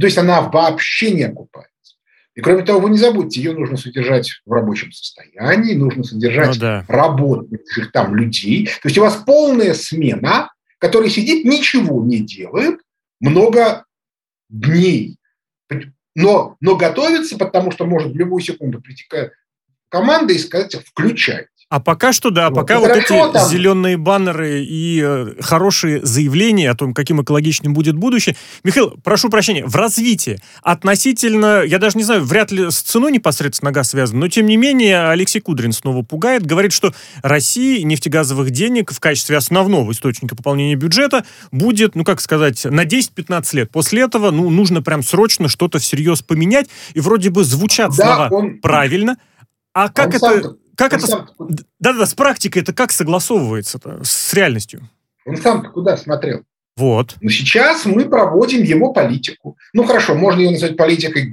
То 0.01 0.05
есть 0.05 0.19
она 0.19 0.41
вообще 0.41 1.13
не 1.13 1.23
окупается. 1.23 1.95
И 2.35 2.41
кроме 2.41 2.65
того, 2.65 2.81
вы 2.81 2.91
не 2.91 2.99
забудьте, 2.99 3.41
ее 3.41 3.53
нужно 3.53 3.77
содержать 3.77 4.29
в 4.45 4.53
рабочем 4.53 4.91
состоянии, 4.91 5.75
нужно 5.75 6.03
содержать 6.03 6.57
ну, 6.57 6.61
да. 6.61 6.85
работающих 6.89 7.93
там 7.93 8.17
людей. 8.17 8.67
То 8.83 8.89
есть 8.89 8.99
у 8.99 9.03
вас 9.03 9.23
полная 9.25 9.75
смена, 9.75 10.51
который 10.79 11.09
сидит, 11.09 11.45
ничего 11.45 12.05
не 12.05 12.19
делает, 12.19 12.81
много 13.21 13.85
дней. 14.55 15.19
Но, 16.15 16.57
но 16.61 16.77
готовится, 16.77 17.37
потому 17.37 17.73
что 17.73 17.87
может 17.87 18.13
в 18.13 18.17
любую 18.17 18.41
секунду 18.41 18.81
прийти 18.81 19.05
команда 19.89 20.33
и 20.33 20.39
сказать, 20.39 20.75
включай. 20.75 21.49
А 21.71 21.81
пока 21.81 22.13
что, 22.13 22.31
да, 22.31 22.51
вот. 22.51 22.57
пока 22.57 22.79
вот 22.79 22.91
эти 22.91 23.09
там. 23.09 23.49
зеленые 23.49 23.97
баннеры 23.97 24.63
и 24.63 25.01
э, 25.03 25.35
хорошие 25.41 26.05
заявления 26.05 26.71
о 26.71 26.75
том, 26.75 26.93
каким 26.93 27.23
экологичным 27.23 27.73
будет 27.73 27.97
будущее. 27.97 28.37
Михаил, 28.63 28.95
прошу 29.03 29.31
прощения, 29.31 29.65
в 29.65 29.75
развитии 29.75 30.39
относительно, 30.63 31.63
я 31.65 31.79
даже 31.79 31.97
не 31.97 32.05
знаю, 32.05 32.23
вряд 32.25 32.53
ли 32.53 32.71
с 32.71 32.81
ценой 32.81 33.13
непосредственно 33.13 33.73
газ 33.73 33.91
связан, 33.91 34.21
но 34.21 34.29
тем 34.29 34.47
не 34.47 34.57
менее 34.57 35.09
Алексей 35.09 35.41
Кудрин 35.41 35.73
снова 35.73 36.03
пугает, 36.03 36.45
говорит, 36.45 36.73
что 36.73 36.95
России 37.23 37.81
нефтегазовых 37.81 38.51
денег 38.51 38.93
в 38.93 39.01
качестве 39.01 39.37
основного 39.37 39.91
источника 39.93 40.37
пополнения 40.37 40.77
бюджета 40.77 41.25
будет, 41.51 41.95
ну 41.95 42.05
как 42.05 42.21
сказать, 42.21 42.65
на 42.65 42.85
10-15 42.85 43.57
лет. 43.57 43.71
После 43.71 44.03
этого, 44.03 44.31
ну, 44.31 44.51
нужно 44.51 44.83
прям 44.83 45.03
срочно 45.03 45.49
что-то 45.49 45.79
всерьез 45.79 46.23
поменять, 46.23 46.69
и 46.93 47.01
вроде 47.01 47.31
бы 47.31 47.43
звучат 47.43 47.91
да, 47.97 48.05
слова 48.05 48.29
он... 48.31 48.61
правильно, 48.61 49.17
а 49.73 49.89
как 49.89 50.09
он 50.09 50.15
это... 50.15 50.43
Сам 50.43 50.64
как 50.77 50.93
он 50.93 50.99
это... 50.99 51.29
Да-да, 51.79 52.07
с 52.07 52.15
практикой 52.15 52.63
это 52.63 52.73
как 52.73 52.93
согласовывается 52.93 53.81
с 54.03 54.35
реальностью? 54.35 54.89
Он 55.27 55.37
сам 55.37 55.71
куда 55.73 55.97
смотрел? 55.97 56.43
Вот. 56.77 57.15
Но 57.21 57.31
сейчас 57.31 57.85
мы 57.85 58.09
проводим 58.09 58.63
его 58.63 58.93
политику. 58.93 59.57
Ну, 59.73 59.85
хорошо, 59.85 60.15
можно 60.15 60.41
ее 60.41 60.51
назвать 60.51 60.77
политикой 60.77 61.31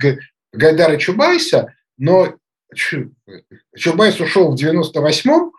Гайдара 0.54 0.98
Чубайса, 0.98 1.74
но 1.98 2.36
Чубайс 2.76 4.20
ушел 4.20 4.52
в 4.52 4.56
98-м, 4.56 5.52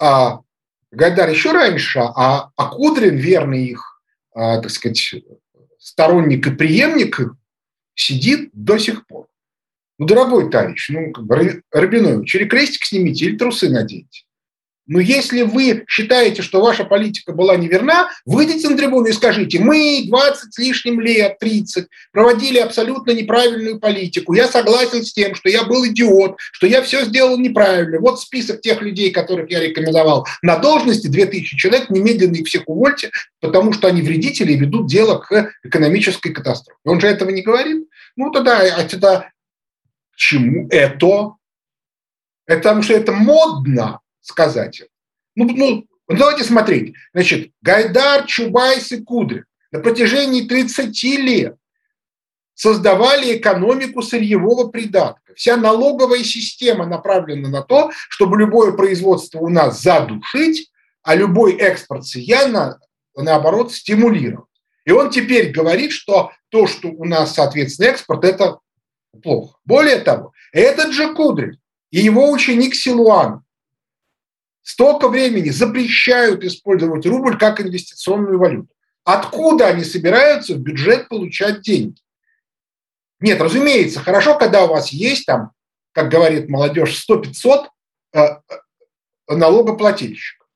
а 0.00 0.40
Гайдар 0.90 1.28
еще 1.30 1.52
раньше, 1.52 2.00
а, 2.00 2.50
а 2.56 2.66
Кудрин, 2.66 3.16
верный 3.16 3.66
их, 3.66 4.02
а, 4.34 4.60
так 4.60 4.70
сказать, 4.70 5.14
сторонник 5.78 6.46
и 6.46 6.50
преемник, 6.50 7.20
сидит 7.94 8.50
до 8.52 8.78
сих 8.78 9.06
пор. 9.06 9.26
Ну, 9.98 10.06
дорогой 10.06 10.50
товарищ, 10.50 10.90
ну, 10.90 11.12
Рабинович, 11.72 12.34
или 12.36 12.44
крестик 12.44 12.84
снимите, 12.84 13.26
или 13.26 13.36
трусы 13.36 13.68
наденьте. 13.68 14.22
Но 14.88 15.00
если 15.00 15.42
вы 15.42 15.84
считаете, 15.86 16.40
что 16.40 16.62
ваша 16.62 16.84
политика 16.84 17.32
была 17.32 17.56
неверна, 17.56 18.08
выйдите 18.24 18.70
на 18.70 18.76
трибуну 18.76 19.06
и 19.06 19.12
скажите, 19.12 19.58
мы 19.58 20.04
20 20.08 20.54
с 20.54 20.58
лишним 20.58 21.00
лет, 21.00 21.38
30, 21.38 21.88
проводили 22.10 22.58
абсолютно 22.58 23.10
неправильную 23.10 23.78
политику. 23.78 24.32
Я 24.32 24.48
согласен 24.48 25.04
с 25.04 25.12
тем, 25.12 25.34
что 25.34 25.50
я 25.50 25.64
был 25.64 25.86
идиот, 25.86 26.36
что 26.52 26.66
я 26.66 26.80
все 26.80 27.04
сделал 27.04 27.38
неправильно. 27.38 28.00
Вот 28.00 28.18
список 28.18 28.62
тех 28.62 28.80
людей, 28.80 29.10
которых 29.10 29.50
я 29.50 29.60
рекомендовал 29.60 30.26
на 30.40 30.56
должности, 30.56 31.06
2000 31.06 31.56
человек, 31.58 31.90
немедленно 31.90 32.36
их 32.36 32.46
всех 32.46 32.62
увольте, 32.66 33.10
потому 33.40 33.74
что 33.74 33.88
они 33.88 34.00
вредители 34.00 34.52
и 34.52 34.58
ведут 34.58 34.88
дело 34.88 35.18
к 35.18 35.52
экономической 35.64 36.30
катастрофе. 36.30 36.78
Он 36.84 36.98
же 36.98 37.08
этого 37.08 37.28
не 37.28 37.42
говорит. 37.42 37.86
Ну, 38.16 38.30
тогда, 38.30 38.60
а 38.60 38.84
тогда 38.84 39.28
чему 40.18 40.68
это? 40.70 41.36
Это 42.46 42.60
потому 42.60 42.82
что 42.82 42.94
это 42.94 43.12
модно 43.12 44.00
сказать. 44.20 44.82
Ну, 45.34 45.48
ну, 45.54 45.86
давайте 46.08 46.44
смотреть. 46.44 46.94
Значит, 47.14 47.52
Гайдар, 47.62 48.26
Чубайс 48.26 48.90
и 48.92 49.02
Кудрин 49.02 49.44
на 49.70 49.80
протяжении 49.80 50.48
30 50.48 51.02
лет 51.04 51.56
создавали 52.54 53.36
экономику 53.36 54.02
сырьевого 54.02 54.68
придатка. 54.68 55.34
Вся 55.36 55.56
налоговая 55.56 56.24
система 56.24 56.86
направлена 56.86 57.48
на 57.48 57.62
то, 57.62 57.92
чтобы 58.08 58.38
любое 58.38 58.72
производство 58.72 59.38
у 59.38 59.48
нас 59.48 59.80
задушить, 59.80 60.70
а 61.02 61.14
любой 61.14 61.54
экспорт 61.54 62.06
сырья, 62.06 62.48
на, 62.48 62.78
наоборот, 63.14 63.72
стимулировать. 63.72 64.46
И 64.84 64.90
он 64.90 65.10
теперь 65.10 65.50
говорит, 65.50 65.92
что 65.92 66.32
то, 66.48 66.66
что 66.66 66.88
у 66.88 67.04
нас, 67.04 67.34
соответственно, 67.34 67.88
экспорт, 67.88 68.24
это 68.24 68.58
плохо. 69.22 69.58
Более 69.64 69.98
того, 70.00 70.32
этот 70.52 70.92
же 70.92 71.14
Кудрин 71.14 71.58
и 71.90 72.00
его 72.00 72.30
ученик 72.30 72.74
Силуан 72.74 73.42
столько 74.62 75.08
времени 75.08 75.50
запрещают 75.50 76.44
использовать 76.44 77.06
рубль 77.06 77.38
как 77.38 77.60
инвестиционную 77.60 78.38
валюту. 78.38 78.68
Откуда 79.04 79.68
они 79.68 79.84
собираются 79.84 80.54
в 80.54 80.58
бюджет 80.58 81.08
получать 81.08 81.62
деньги? 81.62 82.00
Нет, 83.20 83.40
разумеется, 83.40 84.00
хорошо, 84.00 84.38
когда 84.38 84.64
у 84.64 84.68
вас 84.68 84.90
есть 84.90 85.26
там, 85.26 85.52
как 85.92 86.10
говорит 86.10 86.48
молодежь, 86.48 87.04
100-500 87.08 87.66
э, 88.12 88.20
э, 88.20 88.36
налогоплательщиков. 89.34 90.46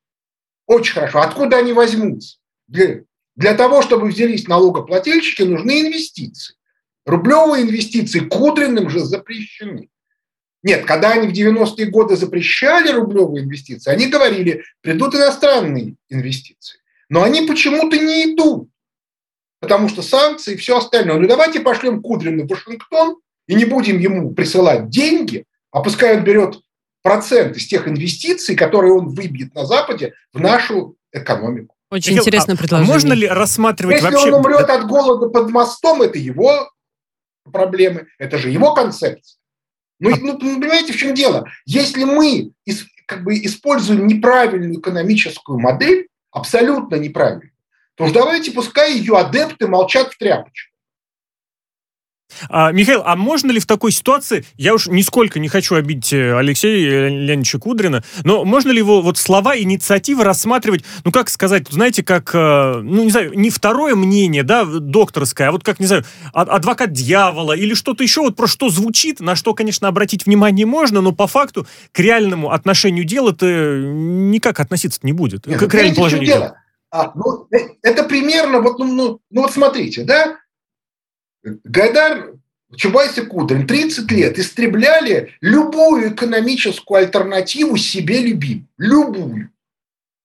Очень 0.66 0.94
хорошо. 0.94 1.22
Откуда 1.22 1.56
они 1.56 1.72
возьмутся? 1.72 2.38
Для, 2.68 3.02
для 3.34 3.54
того, 3.54 3.82
чтобы 3.82 4.08
взялись 4.08 4.46
налогоплательщики, 4.46 5.42
нужны 5.42 5.80
инвестиции. 5.80 6.54
Рублевые 7.04 7.64
инвестиции 7.64 8.20
Кудриным 8.20 8.88
же 8.88 9.00
запрещены. 9.00 9.88
Нет, 10.62 10.84
когда 10.84 11.12
они 11.12 11.28
в 11.28 11.32
90-е 11.32 11.86
годы 11.86 12.16
запрещали 12.16 12.92
рублевые 12.92 13.44
инвестиции, 13.44 13.90
они 13.90 14.06
говорили, 14.06 14.62
придут 14.80 15.14
иностранные 15.14 15.96
инвестиции. 16.08 16.78
Но 17.08 17.24
они 17.24 17.42
почему-то 17.42 17.98
не 17.98 18.32
идут, 18.32 18.68
потому 19.60 19.88
что 19.88 20.02
санкции 20.02 20.54
и 20.54 20.56
все 20.56 20.78
остальное. 20.78 21.18
Ну 21.18 21.26
давайте 21.26 21.60
пошлем 21.60 22.00
Кудрина 22.00 22.44
в 22.44 22.48
Вашингтон 22.48 23.16
и 23.48 23.54
не 23.54 23.64
будем 23.64 23.98
ему 23.98 24.32
присылать 24.32 24.88
деньги, 24.88 25.44
а 25.72 25.82
пускай 25.82 26.16
он 26.16 26.24
берет 26.24 26.60
процент 27.02 27.56
из 27.56 27.66
тех 27.66 27.88
инвестиций, 27.88 28.54
которые 28.54 28.92
он 28.92 29.08
выбьет 29.08 29.54
на 29.54 29.66
Западе 29.66 30.14
в 30.32 30.40
нашу 30.40 30.96
экономику. 31.12 31.74
Очень 31.90 32.12
Михаил, 32.12 32.22
интересное 32.22 32.54
а 32.54 32.58
предложение. 32.58 32.92
Можно 32.94 33.12
ли 33.12 33.26
рассматривать 33.26 33.96
Если 33.96 34.10
вообще... 34.10 34.32
он 34.32 34.34
умрет 34.34 34.70
от 34.70 34.86
голода 34.86 35.28
под 35.28 35.50
мостом, 35.50 36.00
это 36.00 36.18
его 36.18 36.70
проблемы, 37.50 38.08
это 38.18 38.38
же 38.38 38.50
его 38.50 38.74
концепция. 38.74 39.38
Ну, 39.98 40.12
а 40.12 40.18
ну, 40.20 40.38
понимаете, 40.38 40.92
в 40.92 40.96
чем 40.96 41.14
дело? 41.14 41.48
Если 41.64 42.04
мы 42.04 42.52
как 43.06 43.24
бы 43.24 43.34
используем 43.34 44.06
неправильную 44.06 44.80
экономическую 44.80 45.58
модель, 45.58 46.08
абсолютно 46.30 46.96
неправильную, 46.96 47.52
то 47.94 48.04
уж 48.04 48.12
давайте 48.12 48.50
пускай 48.52 48.94
ее 48.94 49.16
адепты 49.16 49.68
молчат 49.68 50.12
в 50.12 50.18
тряпочку. 50.18 50.71
А, 52.48 52.72
Михаил, 52.72 53.02
а 53.04 53.16
можно 53.16 53.50
ли 53.50 53.60
в 53.60 53.66
такой 53.66 53.92
ситуации, 53.92 54.44
я 54.56 54.74
уж 54.74 54.86
нисколько 54.86 55.38
не 55.38 55.48
хочу 55.48 55.74
обидеть 55.74 56.12
э, 56.12 56.36
Алексея 56.36 57.08
Леонидовича 57.08 57.58
Кудрина, 57.58 58.02
но 58.24 58.44
можно 58.44 58.70
ли 58.70 58.78
его 58.78 59.02
вот 59.02 59.18
слова 59.18 59.58
инициативы 59.58 60.24
рассматривать, 60.24 60.84
ну 61.04 61.12
как 61.12 61.30
сказать, 61.30 61.68
знаете, 61.70 62.02
как, 62.02 62.30
э, 62.34 62.80
ну 62.82 63.04
не 63.04 63.10
знаю, 63.10 63.32
не 63.38 63.50
второе 63.50 63.94
мнение, 63.94 64.42
да, 64.42 64.64
докторское, 64.64 65.48
а 65.48 65.52
вот 65.52 65.64
как, 65.64 65.80
не 65.80 65.86
знаю, 65.86 66.04
адвокат 66.32 66.92
дьявола 66.92 67.52
или 67.52 67.74
что-то 67.74 68.02
еще, 68.02 68.22
вот 68.22 68.36
про 68.36 68.46
что 68.46 68.68
звучит, 68.68 69.20
на 69.20 69.36
что, 69.36 69.54
конечно, 69.54 69.88
обратить 69.88 70.26
внимание 70.26 70.66
можно, 70.66 71.00
но 71.00 71.12
по 71.12 71.26
факту 71.26 71.66
к 71.92 71.98
реальному 71.98 72.52
отношению 72.52 73.04
дела 73.04 73.30
это 73.30 73.78
никак 73.80 74.60
относиться 74.60 75.00
не 75.02 75.12
будет. 75.12 75.46
Нет, 75.46 75.58
к 75.58 75.74
реальному 75.74 75.96
положению 75.96 76.26
дела. 76.26 76.56
А, 76.90 77.10
ну, 77.14 77.46
э, 77.50 77.70
это 77.82 78.04
примерно, 78.04 78.60
вот, 78.60 78.78
ну, 78.78 78.84
ну, 78.84 79.20
ну 79.30 79.40
вот 79.42 79.52
смотрите, 79.52 80.04
да, 80.04 80.36
Гайдар 81.42 82.34
Чубайс 82.76 83.18
и 83.18 83.22
Кудрин 83.22 83.66
30 83.66 84.10
лет 84.12 84.38
истребляли 84.38 85.34
любую 85.40 86.14
экономическую 86.14 86.98
альтернативу 86.98 87.76
себе 87.76 88.20
любимую. 88.20 88.68
Любую. 88.78 89.50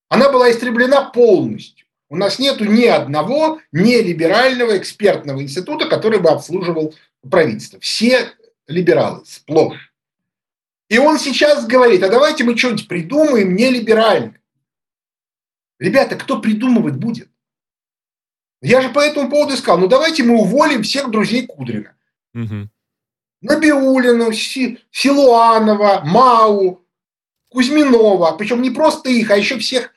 Она 0.09 0.31
была 0.31 0.49
истреблена 0.51 1.09
полностью. 1.09 1.85
У 2.09 2.15
нас 2.15 2.39
нету 2.39 2.63
ни 2.63 2.85
одного 2.85 3.59
нелиберального 3.73 4.77
экспертного 4.77 5.41
института, 5.41 5.87
который 5.89 6.19
бы 6.19 6.29
обслуживал 6.29 6.95
правительство. 7.29 7.79
Все 7.81 8.31
либералы, 8.67 9.25
сплошь. 9.25 9.93
И 10.89 10.97
он 10.97 11.19
сейчас 11.19 11.67
говорит, 11.67 12.01
а 12.03 12.09
давайте 12.09 12.45
мы 12.45 12.57
что-нибудь 12.57 12.87
придумаем 12.87 13.55
нелиберальное. 13.55 14.41
Ребята, 15.79 16.15
кто 16.15 16.39
придумывать 16.39 16.95
будет? 16.95 17.29
Я 18.61 18.81
же 18.81 18.89
по 18.89 18.99
этому 18.99 19.29
поводу 19.29 19.55
сказал, 19.55 19.79
ну 19.79 19.87
давайте 19.87 20.23
мы 20.23 20.39
уволим 20.39 20.83
всех 20.83 21.11
друзей 21.11 21.45
Кудрина. 21.45 21.95
Угу. 22.33 22.69
Набиулину, 23.41 24.31
Силуанова, 24.31 26.01
Мау, 26.03 26.85
Кузьминова. 27.49 28.35
Причем 28.37 28.61
не 28.61 28.71
просто 28.71 29.09
их, 29.09 29.29
а 29.29 29.37
еще 29.37 29.59
всех 29.59 29.93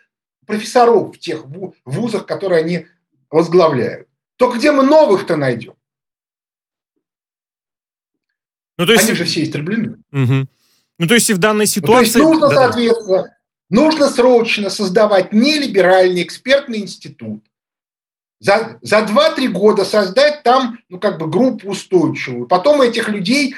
профессоров 0.47 1.17
в 1.17 1.19
тех 1.19 1.45
вузах, 1.85 2.27
которые 2.27 2.63
они 2.63 2.87
возглавляют. 3.31 4.09
Только 4.37 4.59
где 4.59 4.73
мы 4.73 4.83
новых-то 4.83 5.37
найдем? 5.37 5.75
Ну, 8.77 8.87
то 8.87 8.93
есть... 8.93 9.05
Они 9.05 9.15
же 9.15 9.25
все 9.25 9.43
истреблены. 9.43 10.03
Угу. 10.13 10.49
Ну, 10.99 11.07
то 11.07 11.15
есть 11.15 11.31
и 11.31 11.35
в 11.35 11.39
данной 11.39 11.67
ситуации... 11.67 12.19
Ну, 12.19 12.25
то 12.25 12.31
есть 12.31 12.41
нужно, 12.41 12.49
да, 12.49 12.55
соответственно, 12.55 13.37
нужно 13.69 14.09
срочно 14.09 14.71
создавать 14.71 15.33
нелиберальный 15.33 16.23
экспертный 16.23 16.79
институт, 16.79 17.45
за, 18.41 18.79
за 18.83 19.01
2-3 19.01 19.49
года 19.49 19.85
создать 19.85 20.43
там, 20.43 20.79
ну, 20.89 20.99
как 20.99 21.19
бы 21.19 21.29
группу 21.29 21.69
устойчивую. 21.69 22.47
Потом 22.47 22.81
этих 22.81 23.09
людей 23.09 23.55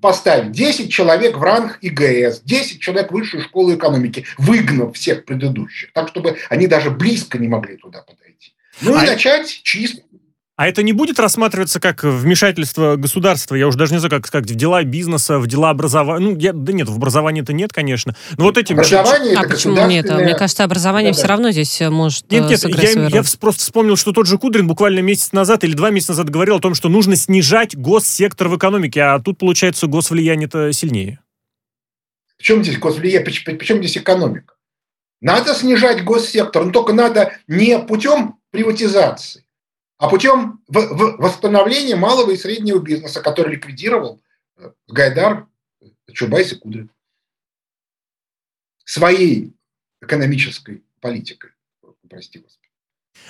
поставить 0.00 0.52
10 0.52 0.90
человек 0.90 1.36
в 1.36 1.42
ранг 1.42 1.78
ИГС, 1.82 2.40
10 2.42 2.80
человек 2.80 3.10
в 3.10 3.14
высшую 3.14 3.42
школу 3.42 3.74
экономики, 3.74 4.24
выгнав 4.38 4.96
всех 4.96 5.24
предыдущих, 5.24 5.92
так, 5.92 6.08
чтобы 6.08 6.38
они 6.48 6.66
даже 6.66 6.90
близко 6.90 7.38
не 7.38 7.48
могли 7.48 7.76
туда 7.76 8.02
подойти. 8.02 8.54
Ну 8.80 8.96
а... 8.96 9.04
и 9.04 9.06
начать 9.06 9.60
чисто 9.62 10.02
а 10.56 10.68
это 10.68 10.82
не 10.82 10.92
будет 10.92 11.18
рассматриваться 11.18 11.80
как 11.80 12.04
вмешательство 12.04 12.96
государства? 12.96 13.54
Я 13.54 13.66
уже 13.66 13.78
даже 13.78 13.92
не 13.92 13.98
знаю, 13.98 14.10
как 14.10 14.26
сказать, 14.26 14.50
в 14.50 14.54
дела 14.54 14.82
бизнеса, 14.84 15.38
в 15.38 15.46
дела 15.46 15.70
образования. 15.70 16.24
Ну, 16.24 16.36
я, 16.38 16.52
да 16.52 16.72
нет, 16.72 16.88
в 16.88 16.96
образовании 16.96 17.42
это 17.42 17.52
нет, 17.52 17.72
конечно. 17.72 18.14
Но 18.36 18.44
вот 18.44 18.58
этим... 18.58 18.76
Образование 18.76 19.36
А 19.36 19.42
почему 19.44 19.86
нет? 19.86 20.10
Мне 20.10 20.34
кажется, 20.34 20.64
образование 20.64 21.12
да, 21.12 21.18
все 21.18 21.26
равно 21.26 21.50
здесь 21.52 21.80
э, 21.80 21.88
может 21.88 22.30
Нет, 22.30 22.48
нет, 22.48 22.64
я, 22.64 23.08
я 23.08 23.22
просто 23.40 23.62
вспомнил, 23.62 23.96
что 23.96 24.12
тот 24.12 24.26
же 24.26 24.36
Кудрин 24.36 24.66
буквально 24.66 25.00
месяц 25.00 25.32
назад 25.32 25.64
или 25.64 25.74
два 25.74 25.90
месяца 25.90 26.12
назад 26.12 26.28
говорил 26.28 26.56
о 26.56 26.60
том, 26.60 26.74
что 26.74 26.90
нужно 26.90 27.16
снижать 27.16 27.74
госсектор 27.74 28.48
в 28.48 28.56
экономике, 28.56 29.02
а 29.02 29.18
тут, 29.20 29.38
получается, 29.38 29.86
госвлияние-то 29.86 30.72
сильнее. 30.72 31.20
В 32.36 32.42
чем 32.42 32.62
здесь 32.62 32.78
госвлияние, 32.78 33.20
причем 33.22 33.78
здесь 33.78 33.96
экономика? 33.96 34.54
Надо 35.22 35.54
снижать 35.54 36.04
госсектор, 36.04 36.64
но 36.64 36.72
только 36.72 36.92
надо 36.92 37.32
не 37.46 37.78
путем 37.78 38.34
приватизации, 38.50 39.44
а 40.02 40.08
путем 40.08 40.60
восстановления 40.66 41.94
малого 41.94 42.32
и 42.32 42.36
среднего 42.36 42.80
бизнеса, 42.80 43.22
который 43.22 43.54
ликвидировал 43.54 44.20
э, 44.56 44.72
Гайдар, 44.88 45.46
Чубайс 46.12 46.52
и 46.52 46.56
Кудрин 46.56 46.90
своей 48.84 49.54
экономической 50.00 50.82
политикой, 50.98 51.52
прости 52.10 52.40
господи. 52.40 52.61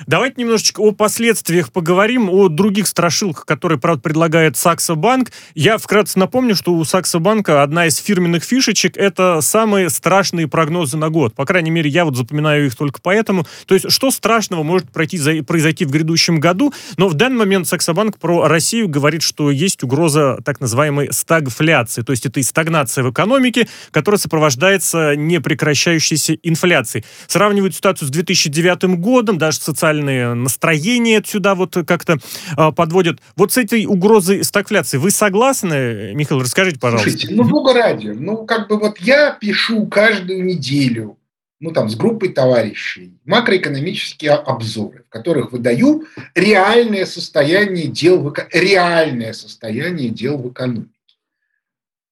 Давайте 0.06 0.40
немножечко 0.40 0.80
о 0.80 0.92
последствиях 0.92 1.72
поговорим, 1.72 2.28
о 2.30 2.49
других 2.49 2.87
страшилках, 2.87 3.46
которые, 3.46 3.78
правда, 3.78 4.02
предлагает 4.02 4.56
Саксо 4.56 4.94
Банк. 4.94 5.32
Я 5.54 5.78
вкратце 5.78 6.18
напомню, 6.18 6.54
что 6.56 6.72
у 6.75 6.84
Саксо 6.84 7.18
Банка 7.18 7.62
одна 7.62 7.87
из 7.87 7.96
фирменных 7.96 8.44
фишечек– 8.44 8.96
это 8.99 9.40
самые 9.40 9.90
страшные 9.90 10.48
прогнозы 10.48 10.96
на 10.96 11.11
год. 11.11 11.35
По 11.35 11.44
крайней 11.44 11.70
мере, 11.70 11.90
я 11.90 12.05
вот 12.05 12.16
запоминаю 12.16 12.66
их 12.66 12.76
только 12.76 13.00
поэтому. 13.02 13.46
То 13.66 13.74
есть, 13.74 13.90
что 13.90 14.11
страшного 14.11 14.62
может 14.62 14.90
пройти, 14.90 15.42
произойти 15.42 15.85
в 15.85 15.90
грядущем 15.90 16.40
году? 16.40 16.72
Но 16.96 17.09
в 17.09 17.14
данный 17.14 17.38
момент 17.38 17.68
Саксо 17.68 17.92
Банк 17.92 18.18
про 18.18 18.48
Россию 18.48 18.88
говорит, 18.88 19.22
что 19.22 19.50
есть 19.50 19.83
угроза 19.83 20.38
так 20.44 20.61
называемой 20.61 21.12
стагфляции. 21.12 22.02
То 22.02 22.12
есть, 22.12 22.26
это 22.26 22.40
и 22.40 22.42
стагнация 22.42 23.05
в 23.05 23.11
экономике, 23.11 23.68
которая 23.90 24.18
сопровождается 24.18 25.14
непрекращающейся 25.16 26.35
инфляцией. 26.42 27.05
Сравнивают 27.26 27.74
ситуацию 27.74 28.09
с 28.09 28.11
2009 28.11 28.98
годом, 28.98 29.38
даже 29.38 29.59
с 29.59 29.68
социальные 29.83 30.35
настроения 30.35 31.21
сюда 31.27 31.57
вот 31.57 31.77
как-то 31.87 32.18
э, 32.57 32.73
подводят. 32.73 33.21
Вот 33.35 33.53
с 33.53 33.57
этой 33.57 33.85
угрозой 33.87 34.45
стагфляции 34.45 34.97
вы 34.97 35.11
согласны? 35.11 36.14
Михаил, 36.14 36.40
расскажите, 36.40 36.79
пожалуйста. 36.79 37.11
Слушайте, 37.11 37.35
ну, 37.35 37.42
бога 37.42 37.75
ради. 37.75 38.09
Ну, 38.09 38.47
как 38.47 38.68
бы 38.68 38.79
вот 38.79 38.99
я 38.99 39.33
пишу 39.33 39.87
каждую 39.87 40.45
неделю 40.45 41.18
ну, 41.59 41.73
там, 41.73 41.88
с 41.88 41.97
группой 41.97 42.29
товарищей, 42.29 43.18
макроэкономические 43.25 44.33
обзоры, 44.33 45.05
в 45.09 45.09
которых 45.09 45.53
выдаю 45.53 46.07
реальное 46.35 47.07
состояние 47.07 47.87
дел 47.87 48.21
в, 48.21 48.35
реальное 48.53 49.33
состояние 49.33 50.11
дел 50.11 50.38
в 50.38 50.51
экономике. 50.51 50.90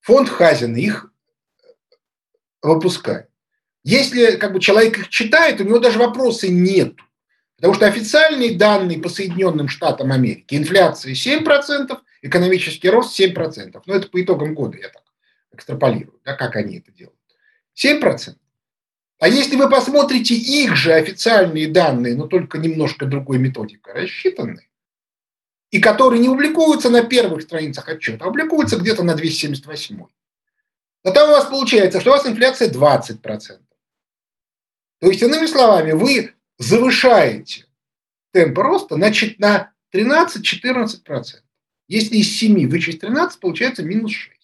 Фонд 0.01 0.29
Хазина 0.29 0.77
их 0.77 1.13
выпускает. 2.63 3.29
Если 3.85 4.37
как 4.37 4.53
бы, 4.53 4.61
человек 4.61 4.99
их 4.99 5.09
читает, 5.09 5.61
у 5.61 5.65
него 5.65 5.79
даже 5.79 5.99
вопроса 5.99 6.49
нет. 6.49 6.95
Потому 7.61 7.75
что 7.75 7.87
официальные 7.87 8.57
данные 8.57 8.99
по 8.99 9.11
Соединенным 9.11 9.69
Штатам 9.69 10.13
Америки, 10.13 10.55
инфляция 10.55 11.13
7%, 11.13 11.95
экономический 12.23 12.89
рост 12.89 13.21
7%. 13.21 13.83
Но 13.85 13.95
это 13.95 14.09
по 14.09 14.23
итогам 14.23 14.55
года 14.55 14.79
я 14.79 14.89
так 14.89 15.03
экстраполирую, 15.53 16.19
да, 16.25 16.35
как 16.35 16.57
они 16.57 16.79
это 16.79 16.91
делают. 16.91 17.19
7%. 17.77 18.35
А 19.19 19.29
если 19.29 19.57
вы 19.57 19.69
посмотрите 19.69 20.35
их 20.35 20.75
же 20.75 20.95
официальные 20.95 21.69
данные, 21.69 22.17
но 22.17 22.27
только 22.27 22.57
немножко 22.57 23.05
другой 23.05 23.37
методикой 23.37 23.93
рассчитанные, 23.93 24.71
и 25.71 25.81
которые 25.81 26.19
не 26.23 26.29
публикуются 26.29 26.89
на 26.89 27.03
первых 27.03 27.43
страницах 27.43 27.87
отчета, 27.91 28.25
а 28.25 28.29
публикуются 28.29 28.79
где-то 28.79 29.03
на 29.03 29.15
278. 29.15 30.03
Но 31.05 31.13
там 31.13 31.29
у 31.29 31.33
вас 31.33 31.45
получается, 31.45 32.01
что 32.01 32.11
у 32.11 32.15
вас 32.15 32.27
инфляция 32.27 32.71
20%. 32.71 33.59
То 35.01 35.07
есть, 35.07 35.23
иными 35.23 35.47
словами, 35.47 35.93
вы 35.93 36.35
завышаете 36.61 37.65
темп 38.33 38.59
роста 38.59 38.95
значит, 38.95 39.41
на 39.41 39.73
13-14%. 39.93 41.41
Если 41.89 42.17
из 42.19 42.39
7 42.39 42.69
вычесть 42.69 43.01
13, 43.01 43.41
получается 43.41 43.83
минус 43.83 44.13
6. 44.13 44.37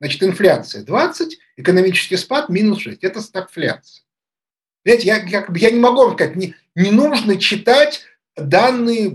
Значит, 0.00 0.22
инфляция 0.24 0.82
20, 0.82 1.38
экономический 1.56 2.16
спад 2.16 2.48
минус 2.48 2.80
6. 2.80 3.04
Это 3.04 3.20
стагфляция. 3.20 4.04
Понимаете, 4.82 5.06
я, 5.06 5.22
я, 5.22 5.46
я 5.54 5.70
не 5.70 5.78
могу 5.78 5.98
вам 5.98 6.14
сказать, 6.14 6.34
не, 6.34 6.56
не 6.74 6.90
нужно 6.90 7.36
читать 7.36 8.04
данные 8.34 9.10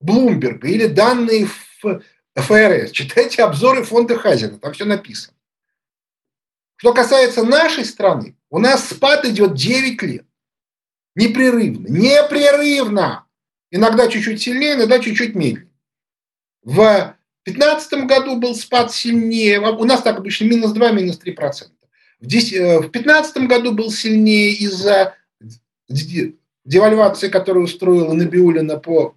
Блумберга 0.00 0.68
или 0.68 0.86
данные 0.86 1.48
ФРС. 2.36 2.90
Читайте 2.90 3.42
обзоры 3.42 3.82
фонда 3.82 4.18
Хазина, 4.18 4.58
там 4.58 4.74
все 4.74 4.84
написано. 4.84 5.34
Что 6.76 6.92
касается 6.92 7.42
нашей 7.42 7.86
страны, 7.86 8.36
у 8.50 8.58
нас 8.58 8.90
спад 8.90 9.24
идет 9.24 9.54
9 9.54 10.02
лет. 10.02 10.26
Непрерывно. 11.14 11.86
Непрерывно. 11.86 13.26
Иногда 13.70 14.08
чуть-чуть 14.08 14.40
сильнее, 14.42 14.74
иногда 14.74 14.98
чуть-чуть 14.98 15.34
медленнее. 15.34 15.70
В 16.62 17.16
2015 17.44 18.06
году 18.06 18.36
был 18.36 18.54
спад 18.54 18.92
сильнее. 18.92 19.60
У 19.60 19.84
нас 19.84 20.02
так 20.02 20.18
обычно 20.18 20.44
минус 20.44 20.72
2, 20.72 20.92
минус 20.92 21.18
3 21.18 21.32
процента. 21.32 21.74
В 22.20 22.26
2015 22.26 23.36
э, 23.36 23.46
году 23.46 23.72
был 23.72 23.90
сильнее 23.90 24.52
из-за 24.52 25.14
девальвации, 26.64 27.28
которую 27.28 27.64
устроила 27.64 28.14
Набиулина 28.14 28.78
по 28.78 29.16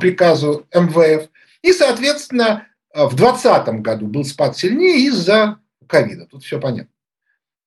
приказу 0.00 0.66
МВФ. 0.74 1.28
И, 1.62 1.72
соответственно, 1.72 2.66
э, 2.92 3.04
в 3.04 3.14
2020 3.14 3.82
году 3.82 4.06
был 4.06 4.24
спад 4.24 4.58
сильнее 4.58 5.06
из-за 5.06 5.58
ковида. 5.86 6.26
Тут 6.26 6.42
все 6.42 6.60
понятно. 6.60 6.92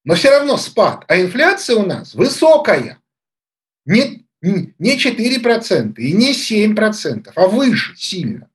Но 0.04 0.16
все 0.16 0.32
равно 0.32 0.58
спад. 0.58 1.06
А 1.08 1.20
инфляция 1.20 1.78
у 1.78 1.86
нас 1.86 2.14
высокая 2.14 3.00
не, 3.88 4.28
не 4.42 4.98
4% 4.98 5.96
и 5.98 6.14
не 6.14 6.34
7%, 6.34 7.32
а 7.34 7.48
выше 7.48 7.96
сильно. 7.98 8.50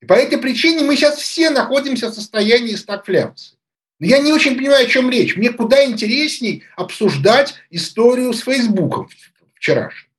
И 0.00 0.06
по 0.06 0.12
этой 0.12 0.38
причине 0.38 0.84
мы 0.84 0.94
сейчас 0.94 1.18
все 1.18 1.50
находимся 1.50 2.10
в 2.10 2.14
состоянии 2.14 2.74
стагфляции. 2.74 3.56
Но 3.98 4.06
я 4.06 4.18
не 4.18 4.32
очень 4.32 4.56
понимаю, 4.56 4.86
о 4.86 4.88
чем 4.88 5.10
речь. 5.10 5.36
Мне 5.36 5.50
куда 5.50 5.84
интересней 5.84 6.64
обсуждать 6.76 7.54
историю 7.70 8.32
с 8.34 8.40
Фейсбуком 8.40 9.08
вчерашней. 9.54 10.10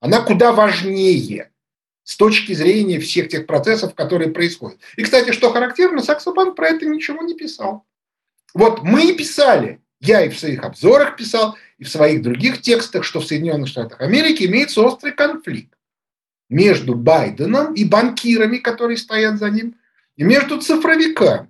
Она 0.00 0.20
куда 0.20 0.52
важнее 0.52 1.50
с 2.04 2.16
точки 2.16 2.52
зрения 2.52 2.98
всех 2.98 3.28
тех 3.28 3.46
процессов, 3.46 3.94
которые 3.94 4.32
происходят. 4.32 4.78
И, 4.96 5.02
кстати, 5.02 5.32
что 5.32 5.50
характерно, 5.50 6.02
Саксобанк 6.02 6.56
про 6.56 6.68
это 6.68 6.84
ничего 6.84 7.22
не 7.22 7.34
писал. 7.34 7.86
Вот 8.52 8.82
мы 8.82 9.14
писали, 9.14 9.80
я 10.00 10.24
и 10.24 10.28
в 10.28 10.38
своих 10.38 10.62
обзорах 10.62 11.16
писал, 11.16 11.56
и 11.82 11.84
в 11.84 11.88
своих 11.88 12.22
других 12.22 12.62
текстах, 12.62 13.02
что 13.02 13.18
в 13.18 13.26
Соединенных 13.26 13.68
Штатах 13.68 14.00
Америки 14.00 14.44
имеется 14.44 14.80
острый 14.82 15.10
конфликт 15.10 15.74
между 16.48 16.94
Байденом 16.94 17.74
и 17.74 17.84
банкирами, 17.84 18.58
которые 18.58 18.98
стоят 18.98 19.38
за 19.38 19.50
ним, 19.50 19.74
и 20.16 20.22
между 20.22 20.60
цифровиками. 20.60 21.48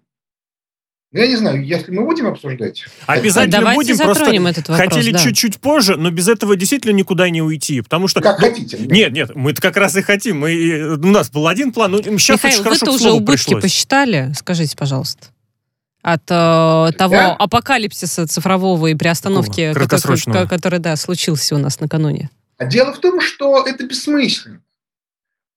Ну, 1.12 1.20
я 1.20 1.26
не 1.26 1.36
знаю, 1.36 1.62
если 1.62 1.92
мы 1.92 2.06
будем 2.06 2.28
обсуждать... 2.28 2.86
Обязательно 3.06 3.58
Давайте 3.58 3.76
будем, 3.76 3.96
затронем 3.96 4.44
просто 4.44 4.60
этот 4.60 4.68
вопрос, 4.70 4.94
хотели 4.94 5.12
да. 5.12 5.18
чуть-чуть 5.18 5.60
позже, 5.60 5.96
но 5.98 6.10
без 6.10 6.26
этого 6.28 6.56
действительно 6.56 6.92
никуда 6.92 7.28
не 7.28 7.42
уйти, 7.42 7.82
потому 7.82 8.08
что... 8.08 8.22
Как 8.22 8.38
ну, 8.40 8.46
хотите. 8.46 8.78
Нет, 8.78 9.12
нет, 9.12 9.34
мы 9.34 9.52
как 9.52 9.76
раз 9.76 9.94
и 9.96 10.00
хотим. 10.00 10.38
Мы, 10.38 10.54
э, 10.54 10.94
у 10.94 11.08
нас 11.08 11.30
был 11.30 11.46
один 11.46 11.72
план, 11.72 11.90
но 11.90 11.98
сейчас 11.98 12.38
Михаил, 12.38 12.54
очень 12.54 12.64
хорошо 12.64 12.86
вы-то 12.86 12.96
уже 12.96 13.10
убытки 13.10 13.44
пришлось. 13.44 13.62
посчитали? 13.64 14.32
Скажите, 14.34 14.74
пожалуйста. 14.74 15.26
От 16.02 16.22
э, 16.28 16.92
того 16.98 17.14
Я? 17.14 17.32
апокалипсиса 17.34 18.26
цифрового 18.26 18.88
и 18.88 18.94
приостановки, 18.94 19.72
который, 19.72 20.48
который, 20.48 20.78
да, 20.80 20.96
случился 20.96 21.54
у 21.54 21.58
нас 21.58 21.78
накануне. 21.78 22.28
А 22.58 22.66
дело 22.66 22.92
в 22.92 22.98
том, 22.98 23.20
что 23.20 23.64
это 23.64 23.86
бессмысленно. 23.86 24.62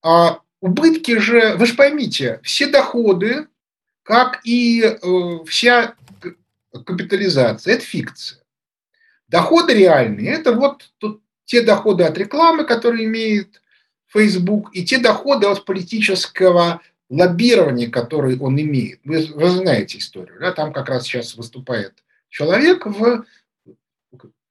А 0.04 0.40
убытки 0.62 1.18
же, 1.18 1.56
вы 1.58 1.66
же 1.66 1.74
поймите, 1.74 2.40
все 2.44 2.68
доходы, 2.68 3.48
как 4.04 4.42
и 4.44 4.82
э, 4.84 5.00
вся 5.48 5.96
капитализация, 6.86 7.76
это 7.76 7.86
фикция. 7.86 8.40
Доходы 9.28 9.74
реальные, 9.74 10.32
это 10.32 10.54
вот 10.54 10.92
тут 11.00 11.22
те 11.46 11.62
доходы 11.62 12.04
от 12.04 12.18
рекламы, 12.18 12.66
которые 12.66 13.06
имеет 13.06 13.62
Facebook, 14.08 14.70
и 14.74 14.86
те 14.86 15.00
доходы 15.00 15.48
от 15.48 15.66
политического 15.66 16.82
лоббирования, 17.20 17.90
которые 17.90 18.38
он 18.40 18.60
имеет. 18.60 19.00
Вы, 19.04 19.28
вы 19.34 19.50
знаете 19.50 19.98
историю, 20.00 20.38
да? 20.40 20.52
там 20.52 20.74
как 20.74 20.90
раз 20.90 21.04
сейчас 21.04 21.36
выступает 21.36 21.94
человек 22.30 22.86
в 22.86 23.24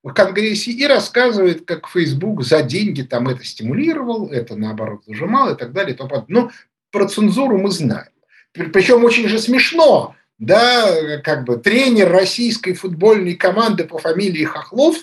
в 0.03 0.12
Конгрессе 0.12 0.70
и 0.70 0.87
рассказывает, 0.87 1.64
как 1.64 1.88
Facebook 1.88 2.44
за 2.44 2.62
деньги 2.62 3.00
там 3.00 3.27
это 3.27 3.42
стимулировал, 3.42 4.31
это 4.31 4.55
наоборот 4.55 5.00
зажимал 5.07 5.55
и 5.55 5.57
так 5.57 5.72
далее. 5.72 5.94
И 5.94 5.96
тому 5.96 6.11
подобное. 6.11 6.42
Но 6.42 6.50
про 6.90 7.09
цензуру 7.09 7.57
мы 7.57 7.70
знаем. 7.70 8.11
При- 8.53 8.66
Причем 8.66 9.03
очень 9.03 9.29
же 9.29 9.38
смешно, 9.38 10.14
да, 10.38 11.18
как 11.22 11.44
бы 11.44 11.57
тренер 11.57 12.11
российской 12.11 12.74
футбольной 12.74 13.35
команды 13.35 13.85
по 13.85 13.96
фамилии 13.96 14.44
Хохлов 14.44 14.96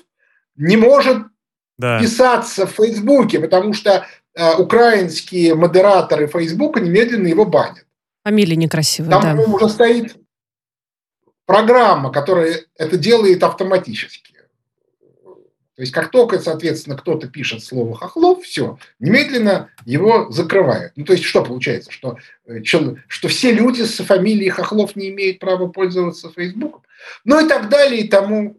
не 0.56 0.78
может 0.78 1.18
Да. 1.80 2.00
писаться 2.00 2.68
в 2.68 2.72
Фейсбуке, 2.74 3.40
потому 3.40 3.74
что 3.74 4.06
украинские 4.58 5.56
модераторы 5.56 6.28
Фейсбука 6.28 6.80
немедленно 6.80 7.28
его 7.28 7.46
банят. 7.46 7.86
Фамилия 8.24 8.56
некрасивая, 8.56 9.10
Там, 9.10 9.38
да. 9.38 9.44
уже 9.44 9.70
стоит 9.70 10.16
программа, 11.46 12.12
которая 12.12 12.62
это 12.78 12.98
делает 12.98 13.44
автоматически. 13.44 14.32
То 15.76 15.84
есть, 15.84 15.94
как 15.94 16.12
только, 16.12 16.40
соответственно, 16.40 16.96
кто-то 16.96 17.28
пишет 17.28 17.64
слово 17.64 17.96
«хохлов», 17.96 18.44
все, 18.44 18.78
немедленно 19.00 19.70
его 19.86 20.30
закрывают. 20.30 20.94
Ну, 20.96 21.06
то 21.06 21.14
есть, 21.14 21.24
что 21.24 21.44
получается? 21.44 21.92
Что, 21.92 22.18
э, 22.46 22.62
что 22.64 23.28
все 23.30 23.52
люди 23.52 23.82
с 23.82 24.04
фамилией 24.04 24.50
Хохлов 24.50 24.96
не 24.96 25.10
имеют 25.10 25.40
права 25.40 25.70
пользоваться 25.70 26.30
Фейсбуком? 26.30 26.84
Ну, 27.24 27.44
и 27.44 27.50
так 27.50 27.70
далее, 27.70 28.02
и 28.02 28.08
тому 28.08 28.58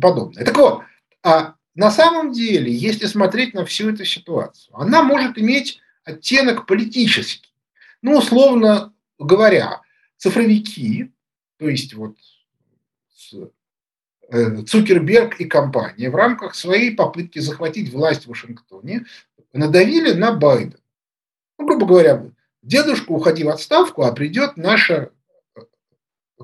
подобное. 0.00 0.44
Так 0.44 0.56
вот, 0.56 0.82
а 1.22 1.54
на 1.76 1.90
самом 1.90 2.32
деле, 2.32 2.72
если 2.72 3.06
смотреть 3.06 3.52
на 3.52 3.66
всю 3.66 3.90
эту 3.90 4.06
ситуацию, 4.06 4.74
она 4.74 5.02
может 5.02 5.38
иметь 5.38 5.78
оттенок 6.04 6.66
политический. 6.66 7.52
Ну, 8.00 8.16
условно 8.16 8.94
говоря, 9.18 9.82
цифровики, 10.16 11.12
то 11.58 11.68
есть 11.68 11.92
вот 11.92 12.16
э, 14.30 14.62
Цукерберг 14.62 15.38
и 15.38 15.44
компания 15.44 16.08
в 16.08 16.14
рамках 16.14 16.54
своей 16.54 16.96
попытки 16.96 17.40
захватить 17.40 17.92
власть 17.92 18.24
в 18.24 18.28
Вашингтоне 18.28 19.04
надавили 19.52 20.12
на 20.12 20.32
Байдена. 20.32 20.80
Ну, 21.58 21.66
грубо 21.66 21.86
говоря, 21.86 22.24
дедушка, 22.62 23.12
уходи 23.12 23.44
в 23.44 23.50
отставку, 23.50 24.02
а 24.02 24.12
придет 24.12 24.56
наша 24.56 25.10
э, 25.54 25.60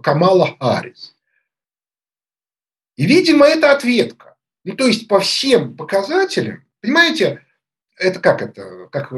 Камала 0.02 0.54
Харрис. 0.58 1.16
И, 2.96 3.06
видимо, 3.06 3.46
это 3.46 3.72
ответка. 3.72 4.31
Ну, 4.64 4.76
то 4.76 4.86
есть 4.86 5.08
по 5.08 5.20
всем 5.20 5.76
показателям, 5.76 6.64
понимаете, 6.80 7.44
это 7.96 8.20
как 8.20 8.42
это, 8.42 8.88
как 8.90 9.12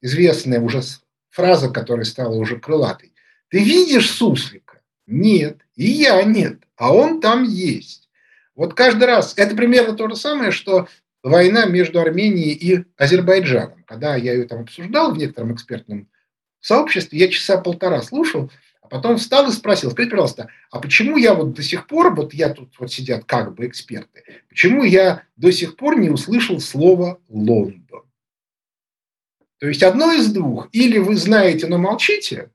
известная 0.00 0.60
уже 0.60 0.82
фраза, 1.30 1.70
которая 1.70 2.04
стала 2.04 2.34
уже 2.34 2.58
крылатой. 2.58 3.12
Ты 3.48 3.62
видишь 3.62 4.10
суслика? 4.10 4.80
Нет. 5.06 5.58
И 5.74 5.86
я 5.86 6.22
нет. 6.22 6.64
А 6.76 6.92
он 6.94 7.20
там 7.20 7.44
есть. 7.44 8.08
Вот 8.54 8.74
каждый 8.74 9.04
раз. 9.04 9.34
Это 9.36 9.56
примерно 9.56 9.94
то 9.94 10.08
же 10.08 10.16
самое, 10.16 10.50
что 10.50 10.88
война 11.22 11.66
между 11.66 12.00
Арменией 12.00 12.52
и 12.52 12.84
Азербайджаном. 12.96 13.84
Когда 13.84 14.16
я 14.16 14.34
ее 14.34 14.44
там 14.44 14.62
обсуждал 14.62 15.12
в 15.12 15.18
некотором 15.18 15.54
экспертном 15.54 16.08
сообществе, 16.60 17.18
я 17.18 17.28
часа 17.28 17.56
полтора 17.56 18.02
слушал, 18.02 18.50
а 18.88 18.96
потом 18.96 19.18
встал 19.18 19.46
и 19.50 19.52
спросил, 19.52 19.90
скажите, 19.90 20.12
пожалуйста, 20.12 20.48
а 20.70 20.80
почему 20.80 21.18
я 21.18 21.34
вот 21.34 21.52
до 21.52 21.62
сих 21.62 21.86
пор, 21.86 22.14
вот 22.14 22.32
я 22.32 22.48
тут 22.48 22.74
вот 22.78 22.90
сидят 22.90 23.26
как 23.26 23.54
бы 23.54 23.66
эксперты, 23.66 24.24
почему 24.48 24.82
я 24.82 25.24
до 25.36 25.52
сих 25.52 25.76
пор 25.76 25.98
не 25.98 26.08
услышал 26.08 26.58
слово 26.58 27.20
Лондон? 27.28 28.04
То 29.58 29.68
есть 29.68 29.82
одно 29.82 30.12
из 30.12 30.32
двух. 30.32 30.70
Или 30.72 30.98
вы 30.98 31.16
знаете, 31.16 31.66
но 31.66 31.76
молчите, 31.76 32.50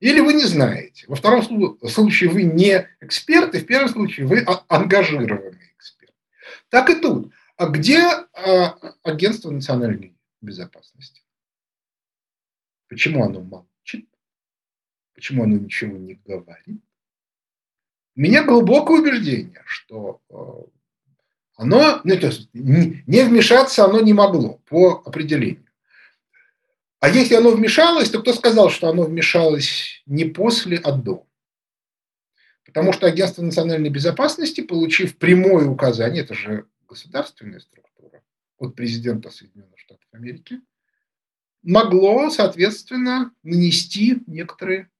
или 0.00 0.20
вы 0.20 0.32
не 0.32 0.44
знаете. 0.44 1.04
Во 1.08 1.16
втором 1.16 1.42
слу- 1.42 1.88
случае 1.88 2.30
вы 2.30 2.44
не 2.44 2.88
эксперты, 3.00 3.60
в 3.60 3.66
первом 3.66 3.90
случае 3.90 4.26
вы 4.26 4.40
а- 4.46 4.64
ангажированный 4.68 5.58
эксперт. 5.76 6.14
Так 6.70 6.88
и 6.88 6.94
тут. 6.94 7.32
А 7.58 7.66
где 7.66 8.00
а, 8.00 8.78
агентство 9.02 9.50
национальной 9.50 10.16
безопасности? 10.40 11.22
Почему 12.88 13.24
оно 13.24 13.40
молчит? 13.40 13.75
Почему 15.16 15.44
оно 15.44 15.56
ничего 15.56 15.96
не 15.96 16.14
говорит? 16.14 16.82
У 18.14 18.20
меня 18.20 18.44
глубокое 18.44 19.00
убеждение, 19.00 19.62
что 19.64 20.20
э, 20.28 20.34
оно, 21.56 22.00
ну, 22.04 22.20
то 22.20 22.26
есть 22.26 22.50
не 22.52 23.24
вмешаться 23.24 23.84
оно 23.84 24.00
не 24.00 24.12
могло 24.12 24.60
по 24.66 25.02
определению. 25.04 25.66
А 27.00 27.08
если 27.08 27.34
оно 27.34 27.50
вмешалось, 27.50 28.10
то 28.10 28.20
кто 28.20 28.34
сказал, 28.34 28.68
что 28.68 28.88
оно 28.88 29.04
вмешалось 29.04 30.02
не 30.04 30.26
после, 30.26 30.76
а 30.78 30.92
до? 30.92 31.26
Потому 32.64 32.92
что 32.92 33.06
Агентство 33.06 33.42
национальной 33.42 33.90
безопасности, 33.90 34.60
получив 34.60 35.16
прямое 35.16 35.66
указание, 35.66 36.24
это 36.24 36.34
же 36.34 36.66
государственная 36.86 37.60
структура 37.60 38.22
от 38.58 38.74
президента 38.74 39.30
Соединенных 39.30 39.78
Штатов 39.78 40.06
Америки, 40.12 40.60
могло, 41.62 42.28
соответственно, 42.28 43.32
нанести 43.42 44.22
некоторые, 44.26 44.90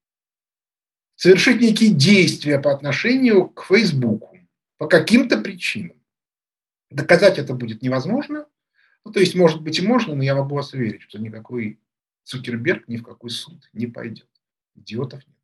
совершить 1.17 1.61
некие 1.61 1.91
действия 1.91 2.59
по 2.59 2.73
отношению 2.73 3.49
к 3.49 3.65
Фейсбуку 3.65 4.39
по 4.79 4.87
каким-то 4.87 5.39
причинам. 5.39 5.97
Доказать 6.91 7.39
это 7.39 7.55
будет 7.55 7.83
невозможно. 7.83 8.47
Ну, 9.05 9.13
то 9.13 9.21
есть, 9.21 9.35
может 9.35 9.63
быть, 9.63 9.79
и 9.79 9.87
можно, 9.87 10.15
но 10.15 10.23
я 10.23 10.35
могу 10.35 10.55
вас 10.55 10.73
уверить, 10.73 11.03
что 11.03 11.19
никакой 11.19 11.81
Цукерберг 12.25 12.89
ни 12.89 12.97
в 12.97 13.03
какой 13.03 13.31
суд 13.31 13.69
не 13.73 13.87
пойдет. 13.87 14.29
Идиотов 14.75 15.21
нет. 15.27 15.37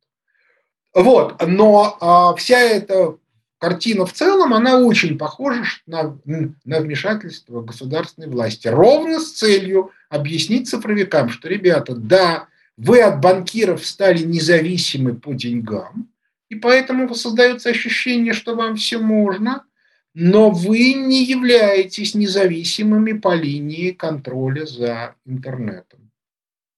Вот, 0.93 1.41
но 1.47 1.97
а, 1.99 2.35
вся 2.35 2.59
эта 2.59 3.17
картина 3.57 4.05
в 4.05 4.13
целом, 4.13 4.53
она 4.53 4.79
очень 4.79 5.17
похожа 5.17 5.63
на, 5.87 6.19
на 6.25 6.81
вмешательство 6.81 7.61
государственной 7.61 8.27
власти. 8.27 8.67
Ровно 8.67 9.19
с 9.19 9.31
целью 9.31 9.91
объяснить 10.09 10.69
цифровикам, 10.69 11.29
что, 11.29 11.47
ребята, 11.47 11.95
да, 11.95 12.47
вы 12.77 13.01
от 13.01 13.21
банкиров 13.21 13.85
стали 13.85 14.23
независимы 14.23 15.15
по 15.15 15.33
деньгам, 15.33 16.09
и 16.49 16.55
поэтому 16.55 17.13
создается 17.15 17.69
ощущение, 17.69 18.33
что 18.33 18.55
вам 18.55 18.75
все 18.75 18.99
можно, 18.99 19.65
но 20.13 20.51
вы 20.51 20.93
не 20.93 21.23
являетесь 21.23 22.13
независимыми 22.13 23.13
по 23.13 23.33
линии 23.33 23.91
контроля 23.91 24.65
за 24.65 25.15
интернетом. 25.25 26.11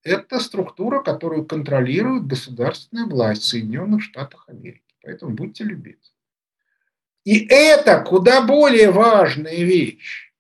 Это 0.04 0.40
структура, 0.40 1.02
которую 1.02 1.46
контролирует 1.46 2.28
государственная 2.28 3.06
власть 3.06 3.44
Соединенных 3.44 4.04
Штатов 4.04 4.44
Америки. 4.48 4.84
Поэтому 5.02 5.34
будьте 5.34 5.64
любезны. 5.64 6.00
И 7.26 7.48
это 7.50 8.02
куда 8.02 8.42
более 8.44 8.92
важная 8.92 9.64
вещь. 9.64 10.32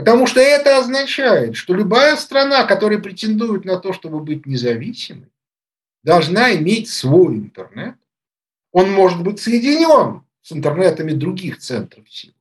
Потому 0.00 0.26
что 0.26 0.40
это 0.40 0.78
означает, 0.78 1.56
что 1.56 1.74
любая 1.74 2.16
страна, 2.16 2.64
которая 2.64 2.98
претендует 2.98 3.66
на 3.66 3.78
то, 3.78 3.92
чтобы 3.92 4.20
быть 4.20 4.46
независимой, 4.46 5.30
должна 6.02 6.56
иметь 6.56 6.88
свой 6.88 7.36
интернет. 7.36 7.96
Он 8.72 8.90
может 8.90 9.22
быть 9.22 9.40
соединен 9.40 10.22
с 10.40 10.52
интернетами 10.52 11.12
других 11.12 11.58
центров 11.58 12.10
силы. 12.10 12.32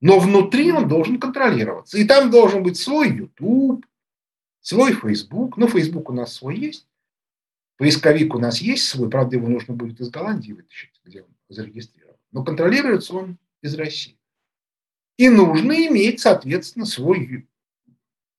Но 0.00 0.20
внутри 0.20 0.70
он 0.70 0.86
должен 0.86 1.18
контролироваться. 1.18 1.98
И 1.98 2.04
там 2.04 2.30
должен 2.30 2.62
быть 2.62 2.76
свой 2.76 3.10
YouTube, 3.10 3.84
свой 4.60 4.92
Facebook. 4.92 5.56
Ну, 5.56 5.66
Facebook 5.66 6.10
у 6.10 6.12
нас 6.12 6.34
свой 6.34 6.58
есть. 6.58 6.86
Поисковик 7.76 8.36
у 8.36 8.38
нас 8.38 8.58
есть 8.60 8.86
свой. 8.86 9.10
Правда, 9.10 9.34
его 9.34 9.48
нужно 9.48 9.74
будет 9.74 10.00
из 10.00 10.10
Голландии 10.10 10.52
вытащить, 10.52 10.92
где 11.04 11.22
он 11.22 11.28
зарегистрирован. 11.48 12.14
Но 12.30 12.44
контролируется 12.44 13.14
он 13.14 13.36
из 13.62 13.74
России. 13.74 14.15
И 15.18 15.28
нужно 15.28 15.72
иметь, 15.86 16.20
соответственно, 16.20 16.84
свой 16.84 17.46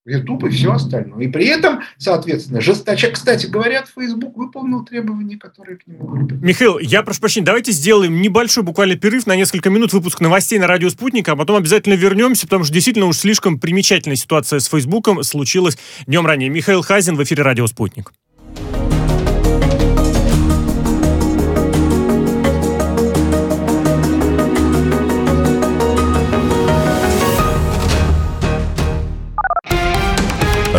YouTube 0.07 0.45
и 0.45 0.49
все 0.49 0.71
остальное. 0.71 1.25
И 1.25 1.27
при 1.27 1.47
этом, 1.47 1.81
соответственно, 1.97 2.61
жесточе. 2.61 3.09
Кстати, 3.09 3.45
говорят, 3.45 3.91
Facebook 3.93 4.37
выполнил 4.37 4.85
требования, 4.85 5.37
которые 5.37 5.77
к 5.77 5.85
нему 5.85 6.07
были. 6.07 6.33
Михаил, 6.41 6.79
я 6.79 7.03
прошу 7.03 7.19
прощения, 7.19 7.45
давайте 7.45 7.71
сделаем 7.71 8.21
небольшой 8.21 8.63
буквально 8.63 8.95
перерыв 8.95 9.27
на 9.27 9.35
несколько 9.35 9.69
минут 9.69 9.91
выпуск 9.91 10.21
новостей 10.21 10.59
на 10.59 10.67
радио 10.67 10.89
«Спутник», 10.89 11.27
а 11.27 11.35
потом 11.35 11.57
обязательно 11.57 11.95
вернемся, 11.95 12.45
потому 12.45 12.63
что 12.63 12.73
действительно 12.73 13.07
уж 13.07 13.17
слишком 13.17 13.59
примечательная 13.59 14.15
ситуация 14.15 14.59
с 14.59 14.67
Фейсбуком 14.67 15.21
случилась 15.23 15.77
днем 16.05 16.25
ранее. 16.25 16.49
Михаил 16.49 16.81
Хазин 16.83 17.15
в 17.15 17.23
эфире 17.23 17.43
радио 17.43 17.67
«Спутник». 17.67 18.13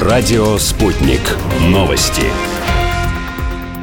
Радио 0.09 0.57
«Спутник». 0.57 1.21
Новости. 1.69 2.23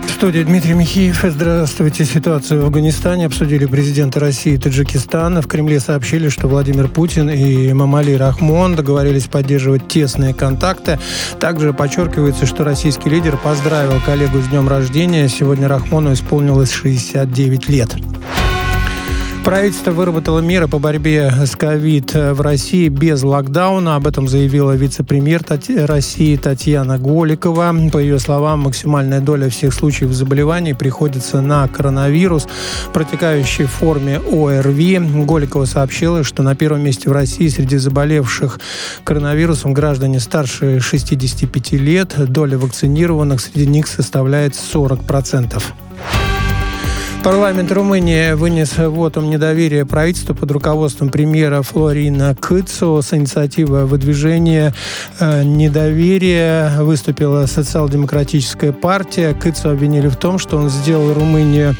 В 0.07 0.09
студии 0.09 0.41
Дмитрий 0.41 0.73
Михеев. 0.73 1.19
Здравствуйте. 1.21 2.03
Ситуацию 2.03 2.63
в 2.63 2.65
Афганистане 2.65 3.27
обсудили 3.27 3.67
президенты 3.67 4.19
России 4.19 4.53
и 4.53 4.57
Таджикистана. 4.57 5.43
В 5.43 5.47
Кремле 5.47 5.79
сообщили, 5.79 6.29
что 6.29 6.47
Владимир 6.47 6.87
Путин 6.87 7.29
и 7.29 7.71
Мамали 7.73 8.13
Рахмон 8.13 8.75
договорились 8.75 9.25
поддерживать 9.25 9.87
тесные 9.87 10.33
контакты. 10.33 10.97
Также 11.39 11.73
подчеркивается, 11.73 12.47
что 12.47 12.63
российский 12.63 13.11
лидер 13.11 13.37
поздравил 13.37 14.01
коллегу 14.03 14.39
с 14.39 14.47
днем 14.47 14.67
рождения. 14.67 15.29
Сегодня 15.29 15.67
Рахмону 15.67 16.11
исполнилось 16.11 16.71
69 16.71 17.69
лет. 17.69 17.95
Правительство 19.45 19.91
выработало 19.91 20.39
меры 20.39 20.67
по 20.67 20.79
борьбе 20.79 21.31
с 21.45 21.55
ковид 21.55 22.15
в 22.15 22.41
России 22.41 22.89
без 22.89 23.21
локдауна. 23.21 23.95
Об 23.95 24.07
этом 24.07 24.27
заявила 24.27 24.71
вице-премьер 24.71 25.43
России 25.85 26.35
Татьяна 26.35 26.97
Голикова. 26.97 27.71
По 27.93 27.99
ее 27.99 28.17
словам, 28.17 28.61
максимальная 28.61 29.21
доля 29.21 29.47
всех 29.49 29.75
случаев 29.75 30.11
заболеваний 30.13 30.73
приходится 30.73 31.41
на 31.41 31.67
коронавирус, 31.67 32.47
протекающий 32.91 33.65
в 33.65 33.71
форме 33.71 34.17
ОРВИ. 34.17 34.97
Голикова 35.25 35.65
сообщила, 35.65 36.23
что 36.23 36.41
на 36.41 36.55
первом 36.55 36.81
месте 36.81 37.11
в 37.11 37.11
России 37.11 37.47
среди 37.47 37.77
заболевших 37.77 38.59
коронавирусом 39.03 39.75
граждане 39.75 40.19
старше 40.19 40.79
65 40.79 41.73
лет. 41.73 42.15
Доля 42.17 42.57
вакцинированных 42.57 43.39
среди 43.39 43.67
них 43.67 43.85
составляет 43.85 44.53
40%. 44.53 45.61
Парламент 47.25 47.71
Румынии 47.71 48.33
вынес 48.33 48.77
вотом 48.77 49.31
недоверия 49.31 49.83
правительству 49.83 50.35
под 50.35 50.51
руководством 50.51 51.09
премьера 51.09 51.63
Флорина 51.63 52.35
Кыцо. 52.35 53.01
С 53.01 53.15
инициативой 53.15 53.85
выдвижения 53.85 54.75
э, 55.19 55.41
недоверия 55.43 56.83
выступила 56.83 57.47
социал-демократическая 57.47 58.71
партия. 58.71 59.33
Кыцо 59.33 59.71
обвинили 59.71 60.07
в 60.07 60.17
том, 60.17 60.37
что 60.37 60.57
он 60.57 60.69
сделал 60.69 61.15
Румынию 61.15 61.75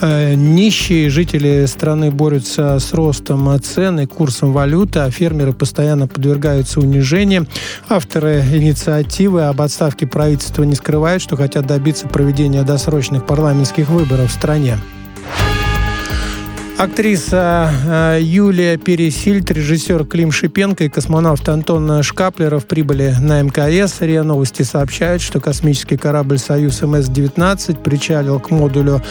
э, 0.00 0.34
нищей. 0.34 1.08
Жители 1.10 1.66
страны 1.66 2.10
борются 2.10 2.80
с 2.80 2.92
ростом 2.92 3.56
цен 3.62 4.00
и 4.00 4.06
курсом 4.06 4.52
валюты, 4.52 4.98
а 4.98 5.12
фермеры 5.12 5.52
постоянно 5.52 6.08
подвергаются 6.08 6.80
унижениям. 6.80 7.46
Авторы 7.88 8.42
инициативы 8.52 9.44
об 9.44 9.60
отставке 9.60 10.08
правительства 10.08 10.64
не 10.64 10.74
скрывают, 10.74 11.22
что 11.22 11.36
хотят 11.36 11.68
добиться 11.68 12.08
проведения 12.08 12.64
досрочных 12.64 13.26
парламентских 13.26 13.88
выборов 13.90 14.32
в 14.32 14.34
стране. 14.34 14.76
Актриса 16.78 17.72
э, 17.88 18.18
Юлия 18.22 18.76
Пересильд, 18.76 19.50
режиссер 19.50 20.04
Клим 20.04 20.30
Шипенко 20.30 20.84
и 20.84 20.88
космонавт 20.88 21.48
Антон 21.48 22.04
Шкаплеров 22.04 22.66
прибыли 22.66 23.16
на 23.20 23.42
МКС. 23.42 24.00
РИА 24.00 24.22
Новости 24.22 24.62
сообщают, 24.62 25.20
что 25.20 25.40
космический 25.40 25.96
корабль 25.96 26.38
«Союз 26.38 26.80
МС-19» 26.82 27.82
причалил 27.82 28.38
к 28.38 28.50
модулю 28.50 29.02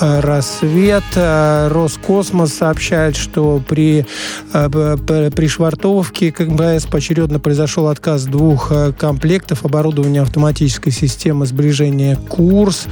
э, 0.00 0.20
«Рассвет». 0.20 1.02
Э, 1.16 1.66
Роскосмос 1.72 2.54
сообщает, 2.54 3.16
что 3.16 3.60
при, 3.68 4.06
при 4.52 5.48
швартовке 5.48 6.30
к 6.30 6.38
МКС 6.38 6.86
поочередно 6.86 7.40
произошел 7.40 7.88
отказ 7.88 8.26
двух 8.26 8.72
комплектов 8.96 9.64
оборудования 9.64 10.22
автоматической 10.22 10.92
системы 10.92 11.46
сближения 11.46 12.14
«Курс». 12.14 12.86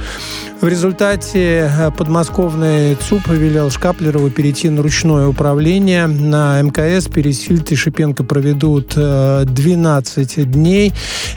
В 0.59 0.67
результате 0.67 1.71
подмосковный 1.97 2.95
ЦУП 2.95 3.27
велел 3.29 3.69
Шкаплеру 3.69 4.16
Кадрову 4.17 4.31
перейти 4.31 4.69
на 4.69 4.81
ручное 4.81 5.27
управление. 5.27 6.07
На 6.07 6.59
МКС 6.63 7.07
Пересильд 7.07 7.71
и 7.71 7.75
Шипенко 7.75 8.23
проведут 8.23 8.95
12 8.95 10.37
э, 10.37 10.43
дней. 10.43 10.91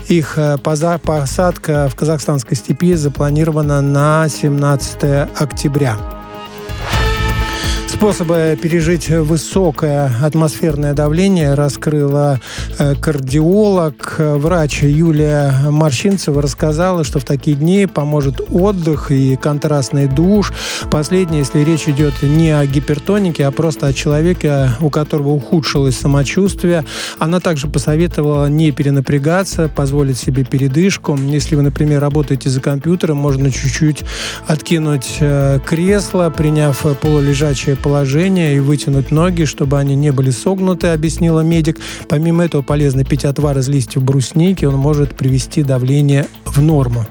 Их 0.09 0.39
э, 0.39 0.57
посадка 0.57 1.91
в 1.91 1.95
казахстанской 1.95 2.57
степи 2.57 2.95
запланирована 2.95 3.83
на 3.83 4.27
17 4.31 5.29
октября 5.39 6.20
способы 8.01 8.59
пережить 8.61 9.11
высокое 9.11 10.11
атмосферное 10.23 10.95
давление 10.95 11.53
раскрыла 11.53 12.41
э, 12.79 12.95
кардиолог. 12.95 14.15
Врач 14.19 14.85
Юлия 14.85 15.53
Морщинцева 15.69 16.41
рассказала, 16.41 17.05
что 17.05 17.19
в 17.19 17.25
такие 17.25 17.59
дни 17.59 17.85
поможет 17.85 18.41
отдых 18.51 19.11
и 19.11 19.37
контрастный 19.37 20.07
душ. 20.07 20.51
Последнее, 20.91 21.41
если 21.41 21.59
речь 21.59 21.89
идет 21.89 22.15
не 22.23 22.49
о 22.59 22.65
гипертонике, 22.65 23.45
а 23.45 23.51
просто 23.51 23.89
о 23.89 23.93
человеке, 23.93 24.71
у 24.81 24.89
которого 24.89 25.29
ухудшилось 25.33 25.99
самочувствие. 25.99 26.87
Она 27.19 27.39
также 27.39 27.69
посоветовала 27.69 28.47
не 28.47 28.71
перенапрягаться, 28.71 29.69
позволить 29.69 30.17
себе 30.17 30.45
передышку. 30.45 31.19
Если 31.19 31.55
вы, 31.55 31.61
например, 31.61 32.01
работаете 32.01 32.49
за 32.49 32.63
компьютером, 32.63 33.19
можно 33.19 33.53
чуть-чуть 33.53 34.05
откинуть 34.47 35.19
э, 35.21 35.59
кресло, 35.67 36.33
приняв 36.35 36.79
полулежачее 37.03 37.77
положение 37.77 37.90
положение 37.91 38.55
и 38.55 38.61
вытянуть 38.61 39.11
ноги, 39.11 39.43
чтобы 39.43 39.77
они 39.77 39.97
не 39.97 40.13
были 40.13 40.31
согнуты, 40.31 40.87
объяснила 40.87 41.41
медик. 41.41 41.81
Помимо 42.09 42.45
этого 42.45 42.63
полезно 42.63 43.05
пить 43.05 43.25
отвар 43.25 43.59
из 43.59 43.69
листьев 43.69 44.05
брусники, 44.05 44.65
он 44.65 44.77
может 44.77 45.17
привести 45.17 45.65
давление 45.65 46.29
в 46.45 46.63
норму. 46.63 47.05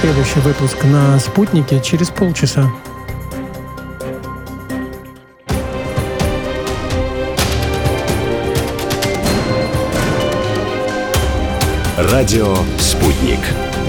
Следующий 0.00 0.40
выпуск 0.40 0.78
на 0.84 1.18
«Спутнике» 1.18 1.82
через 1.84 2.08
полчаса. 2.08 2.72
Радио 11.98 12.56
«Спутник». 12.78 13.40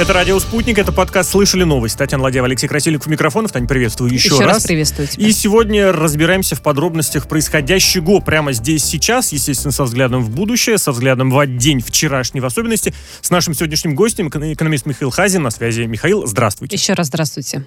Это 0.00 0.14
«Радио 0.14 0.40
Спутник», 0.40 0.78
это 0.78 0.92
подкаст 0.92 1.30
«Слышали 1.30 1.62
новость». 1.62 1.98
Татьяна 1.98 2.22
Ладьева, 2.22 2.46
Алексей 2.46 2.66
Красильников, 2.66 3.06
микрофонов. 3.08 3.52
Тань, 3.52 3.68
приветствую 3.68 4.10
еще, 4.10 4.30
еще 4.30 4.44
раз. 4.46 4.54
раз 4.54 4.62
приветствую 4.64 5.06
тебя. 5.06 5.26
И 5.26 5.30
сегодня 5.30 5.92
разбираемся 5.92 6.56
в 6.56 6.62
подробностях 6.62 7.28
происходящего 7.28 8.20
прямо 8.20 8.54
здесь, 8.54 8.82
сейчас, 8.82 9.30
естественно, 9.30 9.72
со 9.72 9.84
взглядом 9.84 10.24
в 10.24 10.30
будущее, 10.30 10.78
со 10.78 10.92
взглядом 10.92 11.30
в 11.30 11.46
день 11.58 11.82
вчерашний 11.82 12.40
в 12.40 12.46
особенности, 12.46 12.94
с 13.20 13.28
нашим 13.28 13.52
сегодняшним 13.52 13.94
гостем, 13.94 14.28
экономист 14.28 14.86
Михаил 14.86 15.10
Хазин. 15.10 15.42
На 15.42 15.50
связи 15.50 15.82
Михаил, 15.82 16.26
здравствуйте. 16.26 16.76
Еще 16.76 16.94
раз 16.94 17.08
здравствуйте. 17.08 17.66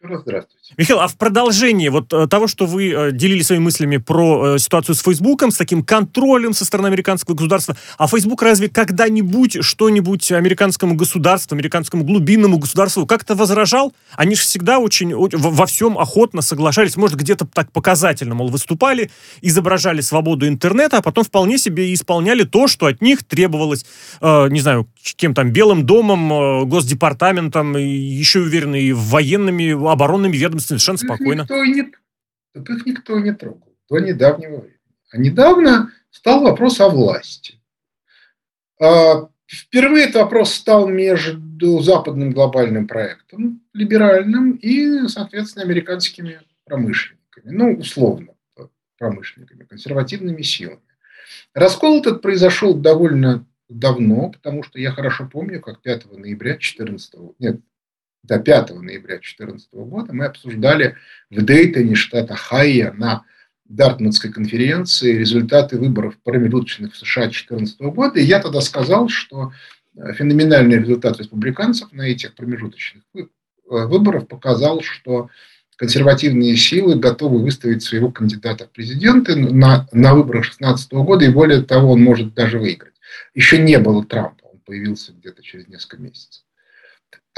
Еще 0.00 0.12
раз 0.12 0.22
здравствуйте. 0.22 0.74
Михаил, 0.76 1.00
а 1.00 1.08
в 1.08 1.16
продолжении 1.16 1.88
вот 1.88 2.12
э, 2.12 2.28
того, 2.28 2.46
что 2.46 2.66
вы 2.66 2.92
э, 2.92 3.12
делились 3.12 3.46
своими 3.46 3.64
мыслями 3.64 3.96
про 3.96 4.54
э, 4.54 4.58
ситуацию 4.58 4.94
с 4.94 5.00
Фейсбуком, 5.00 5.50
с 5.50 5.56
таким 5.56 5.82
контролем 5.82 6.52
со 6.52 6.64
стороны 6.64 6.86
американского 6.86 7.34
государства, 7.34 7.76
а 7.96 8.06
Фейсбук 8.06 8.42
разве 8.42 8.68
когда-нибудь 8.68 9.64
что-нибудь 9.64 10.30
американскому 10.30 10.94
государству, 10.94 11.56
американскому 11.56 12.04
глубинному 12.04 12.58
государству 12.58 13.06
как-то 13.06 13.34
возражал? 13.34 13.92
Они 14.14 14.36
же 14.36 14.42
всегда 14.42 14.78
очень 14.78 15.14
во 15.16 15.66
всем 15.66 15.98
охотно 15.98 16.42
соглашались, 16.42 16.96
может, 16.96 17.16
где-то 17.16 17.46
так 17.46 17.72
показательно, 17.72 18.36
мол, 18.36 18.50
выступали, 18.50 19.10
изображали 19.42 20.00
свободу 20.00 20.46
интернета, 20.46 20.98
а 20.98 21.02
потом 21.02 21.24
вполне 21.24 21.58
себе 21.58 21.92
исполняли 21.92 22.44
то, 22.44 22.68
что 22.68 22.86
от 22.86 23.02
них 23.02 23.24
требовалось, 23.24 23.84
не 24.20 24.60
знаю, 24.60 24.88
кем 25.16 25.34
там, 25.34 25.50
Белым 25.50 25.86
домом, 25.86 26.68
Госдепартаментом, 26.68 27.76
еще 27.76 28.40
уверены, 28.40 28.80
и 28.80 28.92
военными, 28.92 29.72
оборонными 29.98 30.36
ведомствами 30.36 30.78
совершенно 30.78 30.98
спокойно. 30.98 31.42
Никто 31.42 31.64
не, 31.64 31.92
так 32.54 32.70
их 32.70 32.86
никто 32.86 33.18
не 33.18 33.32
трогал 33.32 33.74
до 33.90 33.98
недавнего 33.98 34.60
времени. 34.60 34.78
А 35.10 35.18
недавно 35.18 35.92
стал 36.10 36.42
вопрос 36.42 36.80
о 36.80 36.88
власти. 36.88 37.60
А, 38.80 39.28
впервые 39.46 40.04
этот 40.04 40.22
вопрос 40.22 40.54
стал 40.54 40.86
между 40.86 41.80
западным 41.80 42.30
глобальным 42.30 42.86
проектом, 42.86 43.62
либеральным, 43.72 44.52
и, 44.52 45.08
соответственно, 45.08 45.64
американскими 45.64 46.42
промышленниками. 46.64 47.50
Ну, 47.50 47.74
условно, 47.74 48.34
промышленниками, 48.98 49.64
консервативными 49.64 50.42
силами. 50.42 50.82
Раскол 51.54 52.00
этот 52.00 52.22
произошел 52.22 52.74
довольно 52.74 53.46
давно, 53.68 54.30
потому 54.30 54.62
что 54.62 54.78
я 54.78 54.92
хорошо 54.92 55.28
помню, 55.30 55.60
как 55.60 55.82
5 55.82 56.12
ноября 56.12 56.56
14 56.56 57.14
нет, 57.38 57.60
до 58.28 58.38
5 58.38 58.70
ноября 58.82 59.16
2014 59.16 59.68
года 59.72 60.12
мы 60.12 60.26
обсуждали 60.26 60.96
в 61.30 61.42
Дейтоне, 61.42 61.94
штата 61.94 62.36
Хайя, 62.36 62.92
на 62.92 63.24
Дартмутской 63.64 64.30
конференции 64.30 65.16
результаты 65.16 65.78
выборов 65.78 66.18
промежуточных 66.22 66.92
в 66.92 66.96
США 66.96 67.24
2014 67.24 67.80
года. 67.80 68.20
И 68.20 68.24
я 68.24 68.40
тогда 68.40 68.60
сказал, 68.60 69.08
что 69.08 69.52
э, 69.96 70.12
феноменальный 70.14 70.78
результат 70.78 71.18
республиканцев 71.18 71.92
на 71.92 72.02
этих 72.02 72.34
промежуточных 72.34 73.02
э, 73.14 73.22
выборах 73.64 74.28
показал, 74.28 74.82
что 74.82 75.28
консервативные 75.76 76.56
силы 76.56 76.96
готовы 76.96 77.42
выставить 77.42 77.82
своего 77.82 78.10
кандидата 78.10 78.66
в 78.66 78.70
президенты 78.70 79.36
на, 79.36 79.86
на 79.92 80.14
выборах 80.14 80.44
2016 80.44 80.92
года, 80.92 81.24
и 81.24 81.30
более 81.30 81.62
того, 81.62 81.92
он 81.92 82.02
может 82.02 82.34
даже 82.34 82.58
выиграть. 82.58 82.94
Еще 83.34 83.58
не 83.58 83.78
было 83.78 84.04
Трампа, 84.04 84.44
он 84.44 84.60
появился 84.60 85.12
где-то 85.12 85.42
через 85.42 85.68
несколько 85.68 86.02
месяцев. 86.02 86.42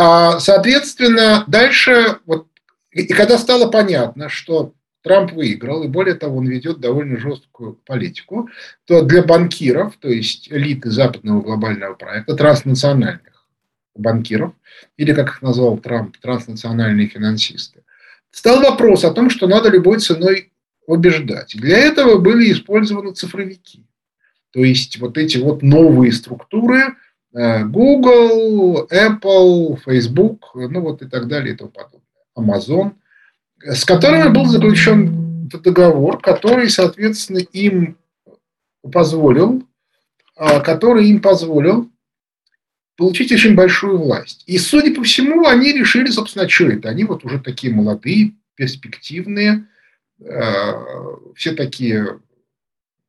А, 0.02 0.40
соответственно, 0.40 1.44
дальше, 1.46 2.18
вот, 2.24 2.46
и 2.90 3.06
когда 3.06 3.37
стало 3.37 3.70
понятно, 3.70 4.30
что 4.30 4.72
Трамп 5.02 5.33
выиграл, 5.33 5.83
и 5.83 5.88
более 5.88 6.14
того, 6.14 6.38
он 6.38 6.46
ведет 6.46 6.80
довольно 6.80 7.18
жесткую 7.18 7.74
политику, 7.85 8.48
то 8.87 9.02
для 9.02 9.22
банкиров, 9.22 9.96
то 9.98 10.09
есть 10.09 10.50
элиты 10.50 10.90
западного 10.90 11.42
глобального 11.42 11.94
проекта, 11.94 12.35
транснациональных 12.35 13.46
банкиров, 13.94 14.54
или, 14.96 15.12
как 15.12 15.28
их 15.28 15.42
назвал 15.42 15.76
Трамп, 15.76 16.16
транснациональные 16.18 17.09
финансисты, 17.09 17.83
стал 18.30 18.62
вопрос 18.62 19.04
о 19.04 19.12
том, 19.12 19.28
что 19.28 19.46
надо 19.48 19.68
любой 19.68 19.98
ценой 20.00 20.50
убеждать. 20.87 21.54
Для 21.56 21.78
этого 21.78 22.18
были 22.18 22.52
использованы 22.52 23.12
цифровики. 23.12 23.87
То 24.52 24.61
есть 24.61 24.98
вот 24.98 25.18
эти 25.18 25.37
вот 25.37 25.62
новые 25.62 26.12
структуры– 26.12 26.96
Google, 27.33 28.88
Apple, 28.90 29.79
Facebook, 29.85 30.51
ну 30.55 30.81
вот 30.81 31.03
и 31.03 31.07
так 31.09 31.29
далее 31.29 31.55
и 31.55 31.57
тому 31.57 31.71
подобное. 31.71 32.01
Amazon, 32.37 32.93
с 33.61 33.85
которыми 33.85 34.29
был 34.29 34.47
заключен 34.47 35.49
договор, 35.49 36.21
который, 36.21 36.71
соответственно, 36.71 37.38
им 37.38 37.97
позволил, 38.93 39.66
а, 40.37 40.61
который 40.61 41.09
им 41.09 41.21
позволил 41.21 41.90
получить 42.97 43.33
очень 43.33 43.55
большую 43.55 43.99
власть. 43.99 44.43
И, 44.47 44.59
судя 44.59 44.95
по 44.95 45.03
всему, 45.03 45.47
они 45.47 45.73
решили, 45.73 46.11
собственно, 46.11 46.49
что 46.49 46.66
это. 46.66 46.88
Они 46.88 47.05
вот 47.05 47.25
уже 47.25 47.40
такие 47.40 47.73
молодые, 47.73 48.33
перспективные, 48.57 49.66
э, 50.19 50.73
все 51.35 51.53
такие 51.53 52.21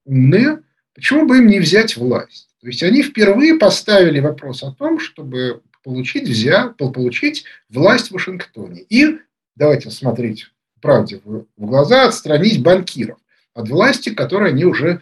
умные. 0.06 0.62
Почему 0.96 1.28
бы 1.28 1.40
им 1.40 1.48
не 1.48 1.60
взять 1.60 1.98
власть? 1.98 2.51
То 2.62 2.68
есть 2.68 2.84
они 2.84 3.02
впервые 3.02 3.56
поставили 3.56 4.20
вопрос 4.20 4.64
о 4.64 4.72
том, 4.72 5.00
чтобы 5.00 5.62
получить, 5.84 6.28
взять, 6.28 6.78
получить 6.78 7.46
власть 7.70 8.10
в 8.10 8.12
Вашингтоне. 8.12 8.82
И, 8.82 9.20
давайте 9.56 9.90
смотреть 9.90 10.52
правде 10.80 11.22
в 11.26 11.46
глаза, 11.58 12.08
отстранить 12.08 12.62
банкиров 12.62 13.18
от 13.54 13.70
власти, 13.70 14.10
к 14.10 14.18
которой 14.18 14.52
они 14.52 14.66
уже 14.66 15.02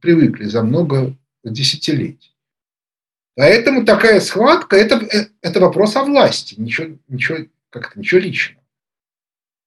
привыкли 0.00 0.44
за 0.44 0.62
много 0.62 1.16
десятилетий. 1.44 2.34
Поэтому 3.36 3.84
такая 3.84 4.20
схватка 4.20 4.76
это, 4.76 4.96
э,– 4.96 5.26
это 5.42 5.60
вопрос 5.60 5.94
о 5.94 6.02
власти, 6.02 6.56
ничего, 6.58 6.96
ничего, 7.06 7.38
как-то 7.70 7.98
ничего 7.98 8.20
личного. 8.20 8.57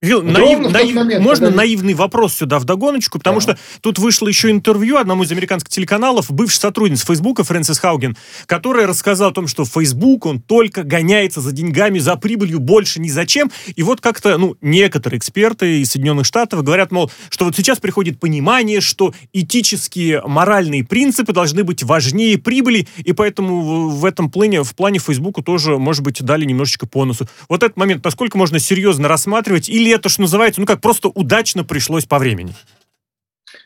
Вил, 0.04 0.24
наив, 0.24 0.72
наив, 0.72 0.96
момент, 0.96 1.24
можно 1.24 1.46
когда... 1.46 1.58
наивный 1.58 1.94
вопрос 1.94 2.34
сюда 2.34 2.58
в 2.58 2.64
догоночку, 2.64 3.20
потому 3.20 3.40
да. 3.40 3.42
что 3.42 3.58
тут 3.82 4.00
вышло 4.00 4.28
еще 4.28 4.50
интервью 4.50 4.98
одному 4.98 5.22
из 5.22 5.32
американских 5.32 5.70
телеканалов, 5.70 6.32
бывший 6.32 6.58
сотрудниц 6.58 7.06
Фейсбука 7.06 7.44
Фрэнсис 7.44 7.78
Хауген, 7.78 8.18
которая 8.48 8.88
рассказала 8.88 9.30
о 9.30 9.34
том, 9.34 9.48
что 9.48 9.64
Фейсбук, 9.64 10.26
он 10.26 10.42
только 10.42 10.82
гоняется 10.82 11.40
за 11.40 11.52
деньгами, 11.52 12.00
за 12.00 12.16
прибылью, 12.16 12.60
больше 12.60 13.00
ни 13.00 13.10
зачем. 13.10 13.52
И 13.76 13.84
вот 13.84 14.02
как-то, 14.02 14.40
ну, 14.40 14.58
некоторые 14.60 15.20
эксперты 15.20 15.82
из 15.82 15.92
Соединенных 15.92 16.26
Штатов 16.26 16.64
говорят, 16.64 16.92
мол, 16.92 17.12
что 17.30 17.46
вот 17.46 17.56
сейчас 17.56 17.78
приходит 17.78 18.20
понимание, 18.20 18.82
что 18.82 19.14
этические, 19.34 20.24
моральные 20.26 20.84
принципы 20.84 21.32
должны 21.32 21.64
быть 21.64 21.84
важнее 21.84 22.40
прибыли, 22.40 22.88
и 22.98 23.14
поэтому 23.14 23.90
в 23.90 24.04
этом 24.04 24.32
плане, 24.32 24.64
в 24.64 24.74
плане 24.74 24.98
Фейсбуку 24.98 25.44
тоже, 25.44 25.78
может 25.78 26.04
быть, 26.04 26.24
дали 26.24 26.44
немножечко 26.44 26.88
по 26.88 27.06
носу. 27.06 27.28
Вот 27.48 27.62
этот 27.62 27.78
момент, 27.78 28.04
насколько 28.04 28.36
можно 28.40 28.58
серьезно 28.58 29.08
рассматривать, 29.08 29.70
или 29.70 29.91
это, 29.92 30.10
что 30.10 30.22
называется, 30.22 30.62
ну 30.62 30.68
как 30.68 30.82
просто 30.82 31.10
удачно 31.10 31.64
пришлось 31.64 32.06
по 32.06 32.20
времени? 32.20 32.54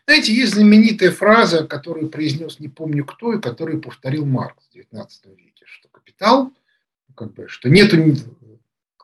Знаете, 0.08 0.34
есть 0.34 0.54
знаменитая 0.54 1.12
фраза, 1.12 1.66
которую 1.66 2.10
произнес 2.10 2.60
не 2.60 2.68
помню 2.68 3.06
кто, 3.06 3.34
и 3.34 3.42
которую 3.42 3.82
повторил 3.82 4.26
Маркс 4.26 4.64
в 4.72 4.76
XIX 4.76 5.08
веке, 5.36 5.66
что 5.66 5.88
капитал, 5.90 6.52
как 7.16 7.34
бы, 7.34 7.48
что 7.48 7.70
нету 7.70 7.98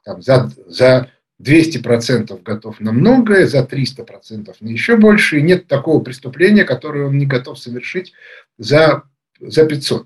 там, 0.04 0.22
за, 0.22 0.52
за 0.68 1.12
200% 1.42 2.42
готов 2.44 2.80
на 2.80 2.92
многое, 2.92 3.48
за 3.48 3.60
300% 3.60 4.56
на 4.60 4.70
еще 4.70 4.96
больше, 4.96 5.40
и 5.40 5.42
нет 5.42 5.68
такого 5.68 6.04
преступления, 6.04 6.64
которое 6.64 7.08
он 7.08 7.18
не 7.18 7.26
готов 7.26 7.58
совершить 7.58 8.14
за, 8.58 9.04
за 9.40 9.66
500%. 9.66 10.06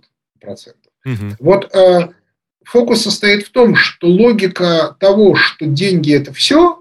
Угу. 1.05 1.15
Вот 1.39 1.75
э, 1.75 2.09
фокус 2.63 3.03
состоит 3.03 3.45
в 3.45 3.51
том, 3.51 3.75
что 3.75 4.07
логика 4.07 4.95
того, 4.99 5.35
что 5.35 5.65
деньги– 5.65 6.13
это 6.15 6.33
все, 6.33 6.74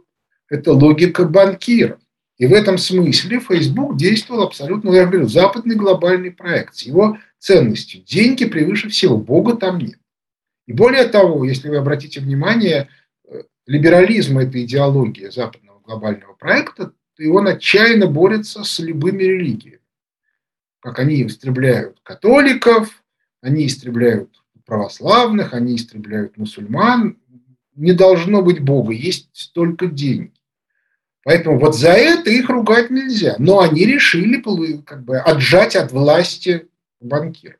это 0.54 0.72
логика 0.72 1.24
банкиров. 1.24 1.98
И 2.38 2.46
в 2.46 2.52
этом 2.52 2.78
смысле 2.78 3.40
Facebook 3.40 3.96
действовал 3.96 4.42
абсолютно, 4.42 4.90
я 4.90 5.06
говорю, 5.06 5.28
западный 5.28 5.76
глобальный 5.76 6.30
проект 6.30 6.74
с 6.76 6.82
его 6.82 7.18
ценностью. 7.38 8.02
Деньги 8.02 8.44
превыше 8.44 8.88
всего, 8.88 9.16
Бога 9.16 9.56
там 9.56 9.78
нет. 9.78 9.98
И 10.66 10.72
более 10.72 11.04
того, 11.04 11.44
если 11.44 11.68
вы 11.68 11.76
обратите 11.76 12.20
внимание, 12.20 12.88
э, 13.28 13.42
либерализм– 13.66 14.38
это 14.38 14.62
идеология 14.64 15.30
западного 15.30 15.80
глобального 15.80 16.34
проекта, 16.34 16.92
и 17.18 17.26
он 17.26 17.46
отчаянно 17.46 18.06
борется 18.06 18.64
с 18.64 18.78
любыми 18.78 19.22
религиями. 19.22 19.80
Как 20.80 20.98
они 20.98 21.26
истребляют 21.26 21.98
католиков, 22.02 23.02
они 23.40 23.66
истребляют 23.66 24.42
православных, 24.66 25.52
они 25.52 25.76
истребляют 25.76 26.36
мусульман. 26.36 27.18
Не 27.74 27.92
должно 27.92 28.42
быть 28.42 28.60
Бога, 28.60 28.92
есть 28.92 29.52
только 29.52 29.86
деньги. 29.86 30.33
Поэтому 31.24 31.58
вот 31.58 31.74
за 31.74 31.92
это 31.92 32.30
их 32.30 32.50
ругать 32.50 32.90
нельзя. 32.90 33.34
Но 33.38 33.60
они 33.60 33.86
решили 33.86 34.40
как 34.82 35.04
бы, 35.04 35.18
отжать 35.18 35.74
от 35.74 35.90
власти 35.90 36.68
банкиров. 37.00 37.58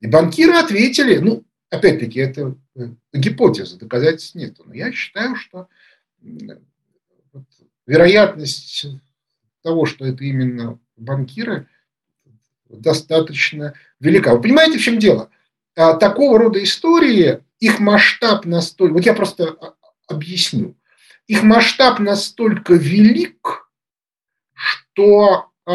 И 0.00 0.06
банкиры 0.06 0.54
ответили, 0.54 1.18
ну, 1.18 1.44
опять-таки, 1.68 2.20
это 2.20 2.54
э, 2.76 2.88
гипотеза, 3.12 3.78
доказательств 3.78 4.36
нет. 4.36 4.56
Но 4.64 4.72
я 4.72 4.92
считаю, 4.92 5.34
что 5.34 5.68
вероятность 7.86 8.86
того, 9.62 9.86
что 9.86 10.06
это 10.06 10.22
именно 10.24 10.78
банкиры, 10.96 11.66
достаточно 12.68 13.74
велика. 14.00 14.34
Вы 14.34 14.42
понимаете, 14.42 14.78
в 14.78 14.82
чем 14.82 14.98
дело? 14.98 15.28
А 15.74 15.94
такого 15.94 16.38
рода 16.38 16.62
истории, 16.62 17.40
их 17.58 17.80
масштаб 17.80 18.44
настолько... 18.44 18.94
Вот 18.94 19.04
я 19.04 19.14
просто 19.14 19.56
а, 19.60 19.74
объясню 20.06 20.76
их 21.26 21.42
масштаб 21.42 21.98
настолько 21.98 22.74
велик, 22.74 23.68
что 24.54 25.50
э, 25.66 25.70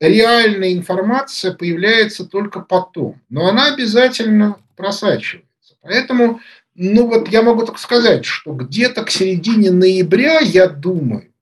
реальная 0.00 0.72
информация 0.72 1.52
появляется 1.52 2.24
только 2.24 2.60
потом, 2.60 3.20
но 3.28 3.48
она 3.48 3.72
обязательно 3.72 4.58
просачивается. 4.76 5.76
Поэтому, 5.82 6.40
ну 6.74 7.06
вот 7.06 7.28
я 7.28 7.42
могу 7.42 7.66
так 7.66 7.78
сказать, 7.78 8.24
что 8.24 8.52
где-то 8.52 9.04
к 9.04 9.10
середине 9.10 9.70
ноября, 9.70 10.40
я 10.40 10.68
думаю, 10.68 11.32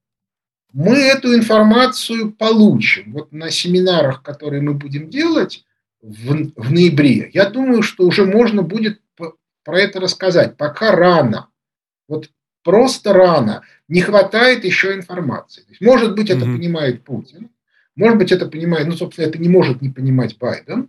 мы 0.72 0.96
эту 0.98 1.34
информацию 1.34 2.32
получим. 2.32 3.12
Вот 3.12 3.32
на 3.32 3.50
семинарах, 3.50 4.22
которые 4.22 4.62
мы 4.62 4.74
будем 4.74 5.10
делать 5.10 5.64
в, 6.00 6.52
в 6.54 6.72
ноябре, 6.72 7.30
я 7.34 7.48
думаю, 7.50 7.82
что 7.82 8.06
уже 8.06 8.24
можно 8.24 8.62
будет 8.62 9.00
про 9.64 9.80
это 9.80 10.00
рассказать. 10.00 10.56
Пока 10.56 10.92
рано. 10.92 11.48
Вот 12.08 12.30
просто 12.62 13.12
рано, 13.12 13.62
не 13.88 14.00
хватает 14.00 14.64
еще 14.64 14.94
информации. 14.94 15.64
есть, 15.68 15.80
может 15.80 16.14
быть, 16.14 16.30
это 16.30 16.44
mm-hmm. 16.44 16.56
понимает 16.56 17.04
Путин, 17.04 17.50
может 17.96 18.18
быть, 18.18 18.32
это 18.32 18.46
понимает, 18.46 18.86
ну, 18.86 18.96
собственно, 18.96 19.26
это 19.26 19.38
не 19.38 19.48
может 19.48 19.82
не 19.82 19.90
понимать 19.90 20.38
Байден, 20.38 20.88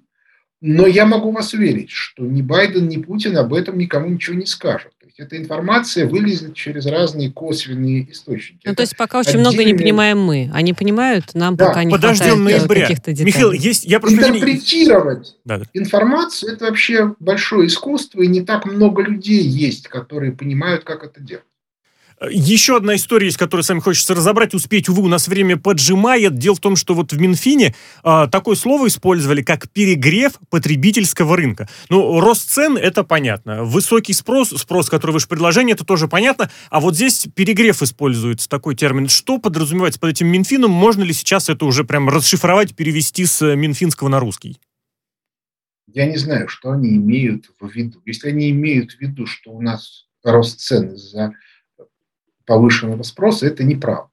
но 0.61 0.85
я 0.85 1.07
могу 1.07 1.31
вас 1.31 1.53
уверить, 1.53 1.89
что 1.89 2.23
ни 2.23 2.43
Байден, 2.43 2.87
ни 2.87 2.97
Путин 2.97 3.35
об 3.35 3.51
этом 3.51 3.79
никому 3.79 4.09
ничего 4.09 4.35
не 4.35 4.45
скажут. 4.45 4.91
То 4.99 5.07
есть 5.07 5.19
эта 5.19 5.35
информация 5.35 6.05
вылезет 6.05 6.53
через 6.53 6.85
разные 6.85 7.31
косвенные 7.31 8.11
источники. 8.11 8.61
Ну, 8.63 8.75
то 8.75 8.83
есть 8.83 8.95
пока 8.95 9.19
очень 9.19 9.39
много 9.39 9.63
не 9.63 9.73
понимаем 9.73 10.19
мы. 10.19 10.51
Они 10.53 10.73
понимают, 10.73 11.33
нам 11.33 11.55
Да, 11.55 11.69
пока 11.69 11.83
не 11.83 11.91
подождем 11.91 12.35
хватает 12.35 12.39
э, 12.39 12.59
ноября. 12.59 12.81
каких-то 12.81 13.11
деталей. 13.11 13.27
Михаил, 13.27 13.51
есть... 13.51 13.85
Я 13.85 13.99
просто... 13.99 14.19
не- 14.19 14.27
Интерпретировать 14.27 15.35
Да, 15.45 15.57
да. 15.57 15.65
информацию– 15.73 16.53
это 16.53 16.65
вообще 16.65 17.15
большое 17.19 17.65
искусство, 17.65 18.21
и 18.21 18.27
не 18.27 18.41
так 18.41 18.65
много 18.65 19.01
людей 19.01 19.41
есть, 19.41 19.87
которые 19.87 20.31
понимают, 20.31 20.83
как 20.83 21.03
это 21.03 21.19
делать. 21.19 21.43
Еще 22.29 22.77
одна 22.77 22.95
история, 22.95 23.31
с 23.31 23.37
которой 23.37 23.61
с 23.61 23.69
вами 23.69 23.79
хочется 23.79 24.13
разобрать, 24.13 24.53
успеть, 24.53 24.87
увы, 24.89 25.01
у 25.01 25.07
нас 25.07 25.27
время 25.27 25.57
поджимает. 25.57 26.35
Дело 26.35 26.55
в 26.55 26.59
том, 26.59 26.75
что 26.75 26.93
вот 26.93 27.13
в 27.13 27.19
Минфине 27.19 27.73
а, 28.03 28.27
такое 28.27 28.55
слово 28.55 28.87
использовали, 28.87 29.41
как 29.41 29.71
перегрев 29.71 30.33
потребительского 30.51 31.35
рынка. 31.35 31.67
Ну, 31.89 32.19
рост 32.19 32.47
цен, 32.51 32.77
это 32.77 33.03
понятно. 33.03 33.63
Высокий 33.63 34.13
спрос, 34.13 34.49
спрос, 34.49 34.87
который 34.89 35.11
выше 35.11 35.27
предложения, 35.27 35.73
это 35.73 35.83
тоже 35.83 36.07
понятно. 36.07 36.51
А 36.69 36.79
вот 36.79 36.93
здесь 36.93 37.27
перегрев 37.33 37.81
используется, 37.81 38.47
такой 38.47 38.75
термин. 38.75 39.07
Что 39.07 39.39
подразумевается 39.39 39.99
под 39.99 40.11
этим 40.11 40.27
Минфином? 40.27 40.69
Можно 40.69 41.01
ли 41.01 41.13
сейчас 41.13 41.49
это 41.49 41.65
уже 41.65 41.85
прям 41.85 42.07
расшифровать, 42.07 42.75
перевести 42.75 43.25
с 43.25 43.41
э, 43.41 43.55
минфинского 43.55 44.09
на 44.09 44.19
русский? 44.19 44.59
Я 45.87 46.05
не 46.05 46.17
знаю, 46.17 46.47
что 46.49 46.69
они 46.69 46.97
имеют 46.97 47.45
в 47.59 47.67
виду. 47.67 47.99
Если 48.05 48.29
они 48.29 48.51
имеют 48.51 48.91
в 48.91 49.01
виду, 49.01 49.25
что 49.25 49.51
у 49.51 49.61
нас 49.61 50.05
рост 50.23 50.59
цен 50.59 50.93
из-за 50.93 51.33
повышенного 52.51 53.03
спроса, 53.03 53.47
это 53.47 53.63
неправда. 53.63 54.11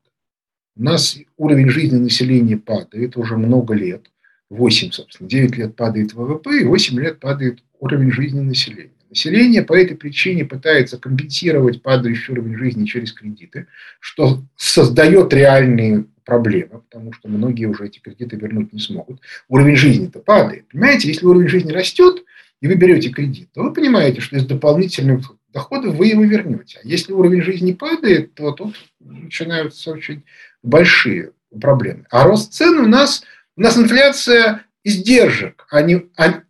У 0.77 0.85
нас 0.85 1.19
уровень 1.37 1.71
жизни 1.71 1.99
населения 1.99 2.57
падает 2.57 3.17
уже 3.17 3.37
много 3.37 3.75
лет. 3.75 4.13
8, 4.51 4.93
собственно, 4.93 5.29
9 5.29 5.57
лет 5.57 5.75
падает 5.75 6.15
ВВП, 6.15 6.61
и 6.61 6.65
8 6.65 7.01
лет 7.01 7.19
падает 7.19 7.59
уровень 7.81 8.13
жизни 8.13 8.39
населения. 8.39 8.93
Население 9.11 9.63
по 9.63 9.77
этой 9.77 9.97
причине 9.97 10.45
пытается 10.45 10.99
компенсировать 10.99 11.83
падающий 11.83 12.33
уровень 12.33 12.57
жизни 12.57 12.85
через 12.85 13.13
кредиты, 13.13 13.67
что 13.99 14.45
создает 14.55 15.35
реальные 15.35 16.05
проблемы, 16.25 16.83
потому 16.89 17.13
что 17.13 17.27
многие 17.27 17.67
уже 17.67 17.87
эти 17.87 17.99
кредиты 17.99 18.37
вернуть 18.37 18.73
не 18.73 18.79
смогут. 18.79 19.21
Уровень 19.49 19.75
жизни-то 19.75 20.21
падает. 20.21 20.69
Понимаете, 20.69 21.09
если 21.09 21.27
уровень 21.27 21.49
жизни 21.49 21.73
растет, 21.73 22.23
и 22.61 22.69
вы 22.69 22.77
берете 22.77 23.11
кредит, 23.11 23.49
то 23.53 23.65
вы 23.65 23.73
понимаете, 23.73 24.21
что 24.21 24.37
из 24.37 24.47
дополнительных 24.47 25.33
доходов 25.53 25.95
вы 25.95 26.09
его 26.09 26.25
вернете. 26.25 26.81
А 26.83 26.87
если 26.87 27.13
уровень 27.13 27.43
жизни 27.43 27.73
падает, 27.73 28.35
то 28.35 28.53
тут 28.53 28.77
начинаются 29.01 29.91
очень 29.91 30.25
большие 30.63 31.33
проблемы. 31.61 32.05
А 32.11 32.25
рост 32.25 32.53
цен 32.53 32.79
у 32.79 32.87
нас, 32.87 33.23
у 33.57 33.63
нас 33.63 33.77
инфляция 33.77 34.65
издержек, 34.85 35.67
а 35.71 35.83
не, 35.83 36.07
а, 36.17 36.43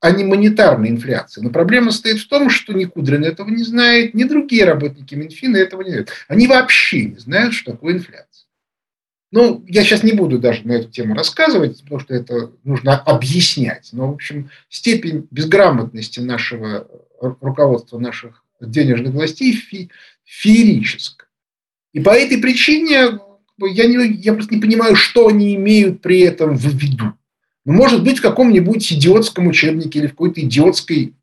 а 0.00 0.10
не 0.10 0.24
монетарная 0.24 0.90
инфляция. 0.90 1.42
Но 1.42 1.50
проблема 1.50 1.90
стоит 1.90 2.18
в 2.18 2.28
том, 2.28 2.50
что 2.50 2.72
ни 2.72 2.84
Кудрин 2.84 3.24
этого 3.24 3.48
не 3.48 3.62
знает, 3.62 4.14
ни 4.14 4.24
другие 4.24 4.64
работники 4.64 5.14
Минфина 5.14 5.56
этого 5.56 5.82
не 5.82 5.90
знают. 5.90 6.10
Они 6.28 6.46
вообще 6.46 7.04
не 7.04 7.18
знают, 7.18 7.54
что 7.54 7.72
такое 7.72 7.94
инфляция. 7.94 8.46
Ну, 9.32 9.64
я 9.68 9.84
сейчас 9.84 10.02
не 10.02 10.12
буду 10.12 10.40
даже 10.40 10.66
на 10.66 10.72
эту 10.72 10.90
тему 10.90 11.14
рассказывать, 11.14 11.80
потому 11.82 12.00
что 12.00 12.14
это 12.14 12.50
нужно 12.64 12.98
объяснять. 12.98 13.90
Но, 13.92 14.10
в 14.10 14.14
общем, 14.14 14.50
степень 14.68 15.28
безграмотности 15.30 16.18
нашего 16.18 16.88
руководства 17.20 17.98
наших 17.98 18.44
денежных 18.60 19.12
властей 19.12 19.52
фе- 19.52 19.90
феерическая. 20.24 21.28
И 21.92 22.00
по 22.00 22.10
этой 22.10 22.38
причине 22.38 23.18
я, 23.58 23.86
не, 23.86 24.12
я 24.14 24.32
просто 24.32 24.54
не 24.54 24.60
понимаю, 24.60 24.96
что 24.96 25.28
они 25.28 25.54
имеют 25.54 26.02
при 26.02 26.20
этом 26.20 26.56
в 26.56 26.64
виду. 26.64 27.12
Ну, 27.64 27.72
может 27.72 28.02
быть, 28.02 28.18
в 28.18 28.22
каком-нибудь 28.22 28.92
идиотском 28.92 29.46
учебнике 29.46 29.98
или 29.98 30.06
в 30.06 30.10
какой-то 30.10 30.40
идиотской 30.40 31.14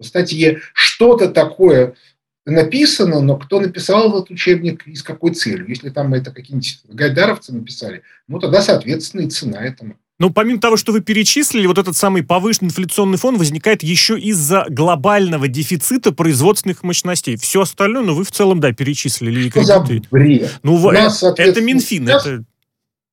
статье 0.00 0.60
что-то 0.74 1.28
такое 1.28 1.94
написано, 2.44 3.20
но 3.20 3.36
кто 3.36 3.60
написал 3.60 4.10
этот 4.10 4.30
учебник 4.30 4.86
и 4.86 4.94
с 4.94 5.02
какой 5.02 5.32
целью. 5.32 5.68
Если 5.68 5.90
там 5.90 6.12
это 6.14 6.32
какие-нибудь 6.32 6.80
гайдаровцы 6.88 7.52
написали, 7.52 8.02
ну 8.26 8.38
тогда, 8.38 8.62
соответственно, 8.62 9.22
и 9.22 9.30
цена 9.30 9.64
этому. 9.64 9.96
Ну, 10.22 10.30
помимо 10.30 10.60
того, 10.60 10.76
что 10.76 10.92
вы 10.92 11.00
перечислили, 11.00 11.66
вот 11.66 11.78
этот 11.78 11.96
самый 11.96 12.22
повышенный 12.22 12.68
инфляционный 12.68 13.18
фон 13.18 13.38
возникает 13.38 13.82
еще 13.82 14.16
из-за 14.16 14.66
глобального 14.68 15.48
дефицита 15.48 16.12
производственных 16.12 16.84
мощностей. 16.84 17.34
Все 17.36 17.62
остальное, 17.62 18.04
ну, 18.04 18.14
вы 18.14 18.22
в 18.22 18.30
целом, 18.30 18.60
да, 18.60 18.70
перечислили. 18.70 19.50
Что 19.50 19.64
за 19.64 19.80
бред? 19.80 20.60
Ну, 20.62 20.74
У 20.74 20.76
в- 20.76 20.92
нас, 20.92 21.24
это 21.24 21.60
Минфин, 21.60 22.06
сейчас- 22.06 22.24
это 22.24 22.44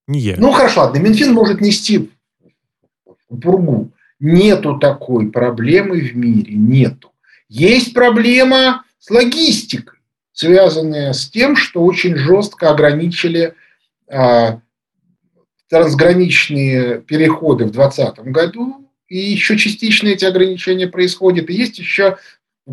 не 0.07 0.19
я. 0.19 0.35
Ну, 0.37 0.51
хорошо, 0.51 0.81
ладно, 0.81 0.99
Минфин 0.99 1.33
может 1.33 1.61
нести 1.61 2.11
пургу. 3.41 3.89
Нету 4.19 4.77
такой 4.77 5.31
проблемы 5.31 6.01
в 6.01 6.15
мире, 6.15 6.53
нету. 6.53 7.11
Есть 7.47 7.95
проблема 7.95 8.83
с 8.99 9.09
логистикой, 9.09 9.97
связанная 10.31 11.13
с 11.13 11.27
тем, 11.27 11.55
что 11.55 11.81
очень 11.81 12.15
жестко 12.17 12.69
ограничили 12.69 13.55
а, 14.11 14.59
трансграничные 15.69 17.01
переходы 17.01 17.65
в 17.65 17.71
2020 17.71 18.19
году, 18.31 18.89
и 19.07 19.17
еще 19.17 19.57
частично 19.57 20.07
эти 20.07 20.25
ограничения 20.25 20.87
происходят. 20.87 21.49
И 21.49 21.53
есть 21.53 21.79
еще 21.79 22.17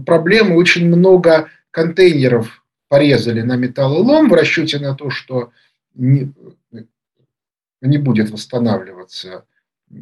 проблемы, 0.04 0.56
очень 0.56 0.86
много 0.86 1.48
контейнеров 1.70 2.64
порезали 2.88 3.42
на 3.42 3.56
металлолом 3.56 4.28
в 4.28 4.34
расчете 4.34 4.78
на 4.78 4.94
то, 4.94 5.10
что 5.10 5.50
не, 5.94 6.32
не 7.80 7.98
будет 7.98 8.30
восстанавливаться 8.30 9.44
э, 9.90 9.94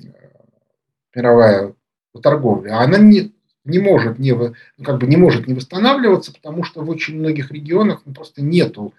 мировая 1.14 1.74
торговля. 2.22 2.78
А 2.78 2.84
она 2.84 2.98
не, 2.98 3.32
не 3.64 3.78
может 3.78 4.18
не, 4.18 4.32
ну, 4.32 4.54
как 4.84 4.98
бы 4.98 5.06
не 5.06 5.16
может 5.16 5.46
не 5.46 5.54
восстанавливаться, 5.54 6.32
потому 6.32 6.64
что 6.64 6.82
в 6.82 6.90
очень 6.90 7.18
многих 7.18 7.50
регионах 7.50 8.02
ну, 8.04 8.12
просто 8.12 8.42
нету 8.42 8.94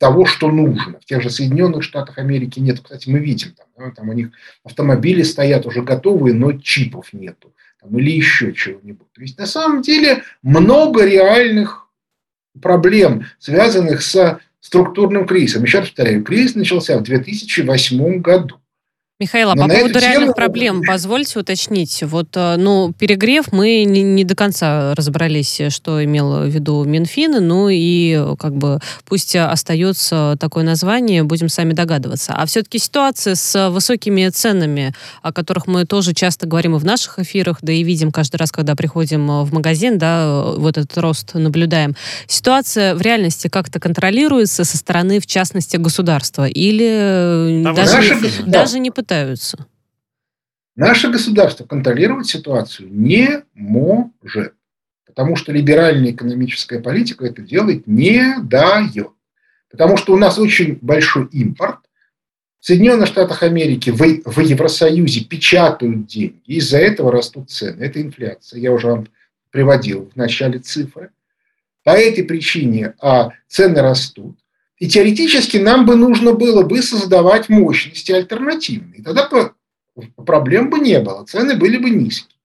того, 0.00 0.24
что 0.24 0.50
нужно. 0.50 0.98
В 0.98 1.04
тех 1.04 1.22
же 1.22 1.28
Соединенных 1.28 1.82
Штатах 1.82 2.16
Америки 2.16 2.58
нет. 2.58 2.80
Кстати, 2.80 3.10
мы 3.10 3.18
видим, 3.18 3.54
там, 3.76 3.92
там 3.92 4.08
у 4.08 4.14
них 4.14 4.30
автомобили 4.64 5.22
стоят 5.22 5.66
уже 5.66 5.82
готовые, 5.82 6.34
но 6.34 6.52
чипов 6.52 7.12
нету. 7.12 7.54
Там, 7.82 7.96
или 7.98 8.10
еще 8.10 8.54
чего-нибудь. 8.54 9.12
То 9.12 9.20
есть 9.20 9.38
на 9.38 9.44
самом 9.44 9.82
деле 9.82 10.22
много 10.42 11.04
реальных 11.04 11.86
проблем, 12.62 13.26
связанных 13.38 14.00
с 14.00 14.40
структурным 14.60 15.26
кризисом. 15.26 15.64
Еще 15.64 15.80
раз 15.80 15.88
повторяю, 15.88 16.24
кризис 16.24 16.54
начался 16.54 16.96
в 16.96 17.02
2008 17.02 18.20
году. 18.20 18.59
Михаил, 19.20 19.50
а 19.50 19.54
Но 19.54 19.68
по 19.68 19.74
поводу 19.74 19.98
реальных 19.98 20.28
тему- 20.28 20.34
проблем, 20.34 20.82
позвольте 20.86 21.38
уточнить. 21.38 22.02
Вот, 22.04 22.28
э, 22.36 22.56
ну, 22.56 22.94
перегрев, 22.98 23.52
мы 23.52 23.84
не, 23.84 24.00
не 24.02 24.24
до 24.24 24.34
конца 24.34 24.94
разобрались, 24.94 25.60
что 25.68 26.02
имел 26.02 26.44
в 26.44 26.46
виду 26.46 26.84
Минфин, 26.84 27.32
ну 27.46 27.68
и 27.68 28.14
э, 28.18 28.34
как 28.38 28.54
бы 28.56 28.78
пусть 29.04 29.36
остается 29.36 30.36
такое 30.40 30.64
название, 30.64 31.22
будем 31.22 31.50
сами 31.50 31.74
догадываться. 31.74 32.32
А 32.34 32.46
все-таки 32.46 32.78
ситуация 32.78 33.34
с 33.34 33.68
высокими 33.68 34.26
ценами, 34.30 34.94
о 35.20 35.34
которых 35.34 35.66
мы 35.66 35.84
тоже 35.84 36.14
часто 36.14 36.46
говорим 36.46 36.76
и 36.76 36.78
в 36.78 36.84
наших 36.86 37.18
эфирах, 37.18 37.58
да 37.60 37.72
и 37.72 37.82
видим 37.82 38.12
каждый 38.12 38.36
раз, 38.36 38.50
когда 38.50 38.74
приходим 38.74 39.30
э, 39.30 39.42
в 39.44 39.52
магазин, 39.52 39.98
да, 39.98 40.44
вот 40.56 40.78
этот 40.78 40.96
рост 40.96 41.34
наблюдаем. 41.34 41.94
Ситуация 42.26 42.94
в 42.94 43.02
реальности 43.02 43.48
как-то 43.48 43.80
контролируется 43.80 44.64
со 44.64 44.78
стороны, 44.78 45.20
в 45.20 45.26
частности, 45.26 45.76
государства? 45.76 46.48
Или 46.48 46.88
э, 46.90 47.62
Да, 47.64 47.74
даже, 47.74 48.18
даже 48.46 48.78
не 48.78 48.90
пытаются? 48.90 49.09
Наше 50.76 51.10
государство 51.10 51.64
контролировать 51.64 52.26
ситуацию 52.26 52.88
не 52.90 53.42
может, 53.54 54.54
потому 55.04 55.36
что 55.36 55.52
либеральная 55.52 56.12
экономическая 56.12 56.80
политика 56.80 57.26
это 57.26 57.42
делать 57.42 57.86
не 57.86 58.36
дает. 58.42 59.10
Потому 59.70 59.96
что 59.96 60.14
у 60.14 60.16
нас 60.16 60.38
очень 60.38 60.78
большой 60.80 61.26
импорт. 61.26 61.80
В 62.60 62.66
Соединенных 62.66 63.06
Штатах 63.06 63.42
Америки, 63.42 63.90
в, 63.90 63.98
в 63.98 64.40
Евросоюзе 64.40 65.24
печатают 65.24 66.06
деньги, 66.06 66.42
из-за 66.46 66.78
этого 66.78 67.10
растут 67.10 67.50
цены. 67.50 67.82
Это 67.82 68.02
инфляция. 68.02 68.60
Я 68.60 68.72
уже 68.72 68.88
вам 68.88 69.08
приводил 69.50 70.10
в 70.12 70.16
начале 70.16 70.58
цифры. 70.58 71.10
По 71.84 71.90
этой 71.90 72.24
причине 72.24 72.94
а, 73.00 73.30
цены 73.48 73.80
растут. 73.80 74.38
И 74.80 74.88
теоретически 74.88 75.58
нам 75.58 75.84
бы 75.84 75.94
нужно 75.94 76.32
было 76.32 76.62
бы 76.62 76.82
создавать 76.82 77.50
мощности 77.50 78.12
альтернативные. 78.12 79.02
Тогда 79.02 79.52
проблем 80.16 80.70
бы 80.70 80.78
не 80.78 80.98
было, 81.00 81.24
цены 81.24 81.54
были 81.54 81.76
бы 81.76 81.90
низкие. 81.90 82.38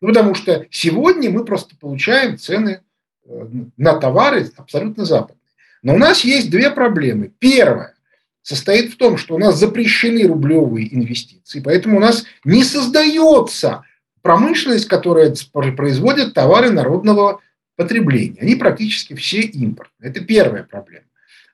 Ну, 0.00 0.08
потому 0.08 0.34
что 0.34 0.66
сегодня 0.70 1.30
мы 1.30 1.44
просто 1.44 1.76
получаем 1.76 2.38
цены 2.38 2.82
э, 3.24 3.46
на 3.76 3.94
товары 3.94 4.50
абсолютно 4.56 5.04
западные. 5.04 5.40
Но 5.82 5.94
у 5.94 5.98
нас 5.98 6.24
есть 6.24 6.50
две 6.50 6.70
проблемы. 6.70 7.32
Первая 7.38 7.94
состоит 8.42 8.92
в 8.92 8.96
том, 8.96 9.16
что 9.16 9.36
у 9.36 9.38
нас 9.38 9.56
запрещены 9.56 10.26
рублевые 10.26 10.92
инвестиции, 10.92 11.60
поэтому 11.60 11.98
у 11.98 12.00
нас 12.00 12.24
не 12.44 12.64
создается 12.64 13.84
промышленность, 14.22 14.88
которая 14.88 15.34
производит 15.52 16.34
товары 16.34 16.70
народного 16.70 17.40
потребления. 17.76 18.40
Они 18.40 18.56
практически 18.56 19.14
все 19.14 19.40
импортные. 19.40 20.10
Это 20.10 20.20
первая 20.24 20.64
проблема. 20.64 21.06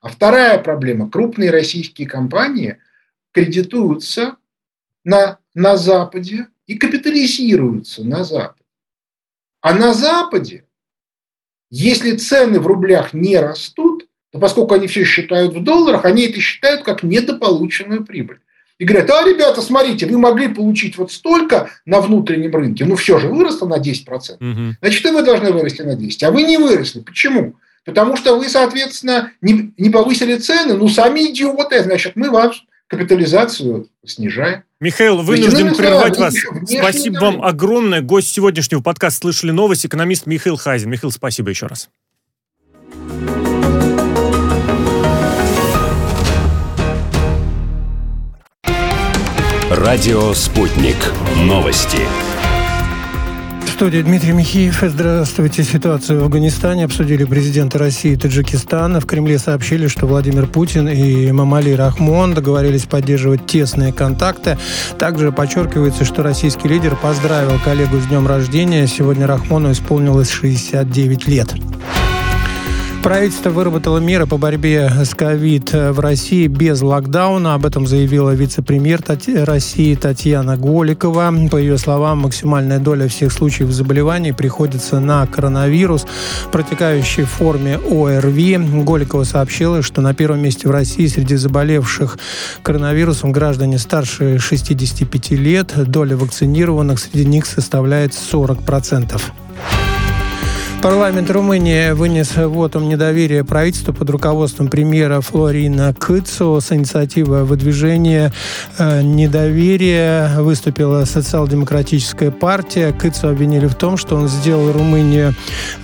А 0.03 0.09
вторая 0.09 0.59
проблема. 0.59 1.09
Крупные 1.09 1.51
российские 1.51 2.09
компании 2.09 2.79
кредитуются 3.31 4.37
на, 5.05 5.39
на 5.55 5.77
Западе 5.77 6.49
и 6.67 6.77
капитализируются 6.77 8.05
на 8.05 8.25
Западе. 8.25 8.67
А 9.61 9.73
на 9.75 9.95
Западе 9.95 10.65
Если 11.71 12.17
цены 12.17 12.59
в 12.61 12.67
рублях 12.67 13.15
не 13.15 13.39
растут, 13.39 14.09
то 14.33 14.39
поскольку 14.39 14.75
они 14.75 14.89
все 14.89 15.05
считают 15.05 15.55
в 15.55 15.63
долларах, 15.63 16.05
они 16.05 16.25
это 16.27 16.41
считают 16.41 16.83
как 16.83 17.03
недополученную 17.03 18.05
прибыль. 18.05 18.41
И 18.79 18.85
говорят, 18.85 19.11
а, 19.11 19.25
ребята, 19.25 19.63
смотрите, 19.63 20.07
вы 20.07 20.19
могли 20.19 20.49
получить 20.49 20.99
вот 20.99 21.13
столько 21.13 21.71
на 21.87 22.01
внутреннем 22.01 22.53
рынке, 22.53 22.85
ну 22.85 22.97
все 22.97 23.19
же 23.21 23.29
выросло 23.29 23.67
на 23.67 23.79
10%. 23.79 24.37
Угу. 24.41 24.77
Значит, 24.81 25.07
и 25.07 25.11
вы 25.11 25.23
должны 25.23 25.53
вырасти 25.53 25.83
на 25.83 25.95
10%. 25.95 26.25
А 26.25 26.31
вы 26.33 26.43
не 26.43 26.59
выросли. 26.59 27.01
Почему? 27.01 27.55
Потому 27.85 28.16
что 28.16 28.37
вы, 28.37 28.49
соответственно, 28.49 29.33
не, 29.41 29.72
не 29.76 29.91
повысили 29.91 30.37
цены, 30.37 30.74
ну 30.74 30.89
сами 30.89 31.20
идиоты, 31.30 31.83
значит, 31.83 32.14
мы 32.14 32.30
вам 32.30 32.53
капитализацию 32.87 33.89
снижаем. 34.05 34.62
Михаил, 34.78 35.22
вынужден 35.22 35.74
прервать 35.74 36.18
вас. 36.18 36.35
Спасибо 36.66 37.18
вам 37.18 37.43
огромное. 37.43 38.01
Гость 38.03 38.33
сегодняшнего 38.33 38.80
подкаста 38.80 39.20
«Слышали 39.20 39.51
новость» 39.51 39.87
экономист 39.87 40.26
Михаил 40.26 40.57
Хазин. 40.57 40.91
Михаил, 40.91 41.11
спасибо 41.11 41.51
еще 41.51 41.66
раз. 41.66 41.89
Радио 49.70 50.35
«Спутник». 50.35 50.97
Новости 51.37 52.01
студии 53.83 54.03
Дмитрий 54.03 54.30
Михеев. 54.30 54.78
Здравствуйте. 54.80 55.64
Ситуацию 55.64 56.20
в 56.20 56.22
Афганистане 56.22 56.85
обсудили 56.85 57.24
президенты 57.24 57.78
России 57.78 58.12
и 58.12 58.16
Таджикистана. 58.16 59.01
В 59.01 59.07
Кремле 59.07 59.41
сообщили, 59.41 59.89
что 59.89 60.07
Владимир 60.07 60.47
Путин 60.47 60.89
и 60.89 61.33
Мамали 61.33 61.72
Рахмон 61.72 62.33
договорились 62.33 62.85
поддерживать 62.85 63.45
тесные 63.45 63.93
контакты. 63.93 64.57
Также 65.01 65.33
подчеркивается, 65.33 66.05
что 66.05 66.22
российский 66.22 66.68
лидер 66.68 66.95
поздравил 66.95 67.59
коллегу 67.64 67.99
с 67.99 68.07
днем 68.07 68.28
рождения. 68.28 68.87
Сегодня 68.87 69.26
Рахмону 69.26 69.72
исполнилось 69.72 70.30
69 70.30 71.26
лет. 71.26 71.53
Правительство 73.03 73.51
выработало 73.51 73.99
меры 73.99 74.29
по 74.29 74.37
борьбе 74.39 74.89
с 74.89 75.13
ковид 75.13 75.73
в 75.73 75.99
России 75.99 76.47
без 76.47 76.83
локдауна. 76.83 77.55
Об 77.55 77.67
этом 77.67 77.85
заявила 77.85 78.31
вице-премьер 78.31 79.03
России 79.45 79.97
Татьяна 79.97 80.57
Голикова. 80.57 81.35
По 81.51 81.57
ее 81.57 81.79
словам, 81.79 82.21
максимальная 82.21 82.79
доля 82.79 83.09
всех 83.09 83.33
случаев 83.33 83.73
заболеваний 83.73 84.31
приходится 84.31 85.01
на 85.01 85.27
коронавирус, 85.27 86.07
протекающий 86.53 87.25
в 87.25 87.31
форме 87.31 87.75
ОРВИ. 87.77 88.59
Голикова 88.85 89.25
сообщила, 89.25 89.83
что 89.83 90.01
на 90.01 90.15
первом 90.15 90.41
месте 90.41 90.69
в 90.69 90.71
России 90.71 91.09
среди 91.09 91.35
заболевших 91.35 92.19
коронавирусом 92.63 93.33
граждане 93.33 93.79
старше 93.79 94.39
65 94.39 95.33
лет. 95.33 95.73
Доля 95.91 96.17
вакцинированных 96.17 97.01
среди 97.01 97.25
них 97.25 97.47
составляет 97.47 98.13
40%. 98.13 99.21
Парламент 100.83 101.30
Румынии 101.30 101.93
вынес 101.93 102.35
вотом 102.35 102.89
недоверия 102.89 103.45
правительству 103.45 103.95
под 103.95 104.11
руководством 104.11 104.66
премьера 104.66 105.20
Флорина 105.20 105.95
Кыцо 105.95 106.59
с 106.59 106.72
инициативой 106.72 107.45
выдвижения 107.45 108.33
э, 108.78 109.01
недоверия 109.03 110.41
выступила 110.41 111.05
социал-демократическая 111.05 112.33
партия. 112.33 112.93
Кыцо 112.93 113.28
обвинили 113.28 113.66
в 113.66 113.76
том, 113.76 113.97
что 113.97 114.16
он 114.16 114.26
сделал 114.26 114.72
Румынию 114.72 115.37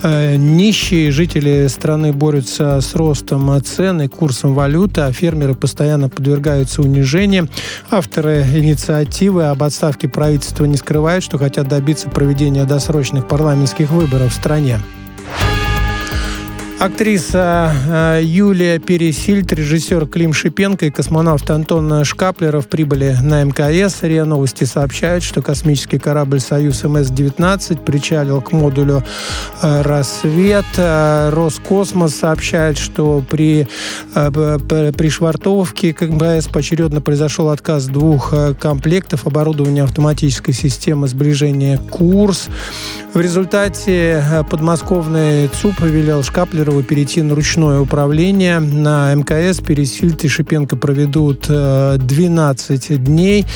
э, 0.03 0.35
нищей. 0.35 1.13
Жители 1.13 1.69
страны 1.69 2.13
борются 2.13 2.81
с 2.81 2.97
ростом 2.97 3.63
цен 3.63 4.03
и 4.03 4.09
курсом 4.09 4.53
валюты, 4.53 5.03
а 5.03 5.13
фермеры 5.13 5.55
постоянно 5.55 6.09
подвергаются 6.09 6.83
унижениям. 6.83 7.49
Авторы 7.89 8.45
инициативы 8.53 9.45
об 9.45 9.63
отставке 9.63 10.09
правительства 10.09 10.65
не 10.65 10.77
скрывают, 10.77 11.23
что 11.23 11.39
хотят 11.39 11.69
добиться 11.69 12.11
проведения 12.11 12.65
досрочных 12.65 13.29
парламентских 13.29 13.93
выборов 13.93 14.33
в 14.33 14.35
стране. 14.35 14.81
Актриса 16.79 17.73
э, 17.89 18.21
Юлия 18.23 18.79
Пересильд, 18.79 19.53
режиссер 19.53 20.07
Клим 20.07 20.33
Шипенко 20.33 20.87
и 20.87 20.91
космонавт 20.91 21.51
Антон 21.51 22.05
Шкаплеров 22.05 22.69
прибыли 22.69 23.17
на 23.21 23.43
МКС. 23.43 24.05
РИА 24.05 24.25
Новости 24.25 24.63
сообщают, 24.63 25.25
что 25.25 25.43
космический 25.43 25.99
корабль 25.99 26.39
«Союз 26.39 26.85
МС-19» 26.85 27.85
причалил 27.85 28.41
к 28.41 28.53
модулю 28.53 29.03
э, 29.61 29.83
«Рассвет». 29.83 30.67
Э, 30.77 31.31
Роскосмос 31.31 32.15
сообщает, 32.15 32.79
что 32.79 33.25
при, 33.29 33.67
при 34.15 35.09
швартовке 35.09 35.93
к 35.93 36.03
МКС 36.03 36.47
поочередно 36.47 37.01
произошел 37.01 37.49
отказ 37.49 37.87
двух 37.87 38.33
комплектов 38.61 39.27
оборудования 39.27 39.83
автоматической 39.83 40.55
системы 40.55 41.09
сближения 41.09 41.79
«Курс». 41.91 42.49
В 43.15 43.21
результате 43.21 44.23
подмосковный 44.49 45.49
ЦУП 45.49 45.79
повелел 45.79 46.23
Шкаплеру 46.23 46.68
Кадырова 46.69 46.83
перейти 46.83 47.23
на 47.23 47.35
ручное 47.35 47.81
управление. 47.81 48.59
На 48.59 49.15
МКС 49.15 49.61
Пересильд 49.61 50.23
и 50.25 50.29
Шипенко 50.29 50.77
проведут 50.77 51.47
12 51.49 52.91
э, 52.91 52.97
дней. 52.97 53.47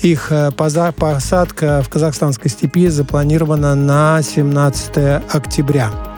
Их 0.00 0.32
э, 0.32 0.50
посадка 0.52 1.82
в 1.84 1.90
казахстанской 1.90 2.50
степи 2.50 2.88
запланирована 2.88 3.74
на 3.74 4.22
17 4.22 5.22
октября. 5.30 6.11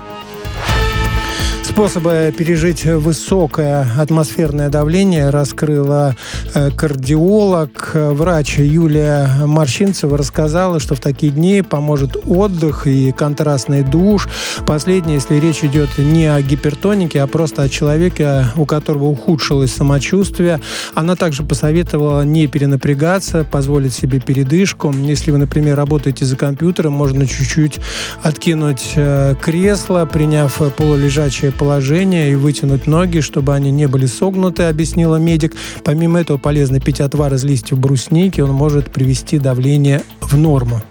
Способы 1.74 2.32
пережить 2.38 2.84
высокое 2.84 3.84
атмосферное 3.98 4.68
давление 4.68 5.30
раскрыла 5.30 6.14
э, 6.54 6.70
кардиолог. 6.70 7.90
Врач 7.94 8.58
Юлия 8.58 9.28
Морщинцева 9.44 10.16
рассказала, 10.16 10.78
что 10.78 10.94
в 10.94 11.00
такие 11.00 11.32
дни 11.32 11.62
поможет 11.62 12.16
отдых 12.26 12.86
и 12.86 13.10
контрастный 13.10 13.82
душ. 13.82 14.28
Последнее, 14.68 15.16
если 15.16 15.34
речь 15.40 15.64
идет 15.64 15.98
не 15.98 16.26
о 16.26 16.40
гипертонике, 16.42 17.20
а 17.20 17.26
просто 17.26 17.62
о 17.62 17.68
человеке, 17.68 18.44
у 18.54 18.66
которого 18.66 19.06
ухудшилось 19.06 19.74
самочувствие. 19.74 20.60
Она 20.94 21.16
также 21.16 21.42
посоветовала 21.42 22.22
не 22.22 22.46
перенапрягаться, 22.46 23.42
позволить 23.42 23.94
себе 23.94 24.20
передышку. 24.20 24.92
Если 24.92 25.32
вы, 25.32 25.38
например, 25.38 25.76
работаете 25.76 26.24
за 26.24 26.36
компьютером, 26.36 26.92
можно 26.92 27.26
чуть-чуть 27.26 27.80
откинуть 28.22 28.92
э, 28.94 29.34
кресло, 29.42 30.06
приняв 30.06 30.54
полулежачее 30.76 31.50
положение 31.50 31.63
положение 31.64 32.30
и 32.30 32.34
вытянуть 32.34 32.86
ноги, 32.86 33.20
чтобы 33.20 33.54
они 33.54 33.70
не 33.70 33.88
были 33.88 34.04
согнуты, 34.04 34.64
объяснила 34.64 35.16
медик. 35.16 35.54
Помимо 35.82 36.20
этого 36.20 36.36
полезно 36.36 36.78
пить 36.78 37.00
отвар 37.00 37.32
из 37.32 37.42
листьев 37.42 37.78
брусники, 37.78 38.42
он 38.42 38.50
может 38.50 38.92
привести 38.92 39.38
давление 39.38 40.02
в 40.20 40.36
норму. 40.36 40.82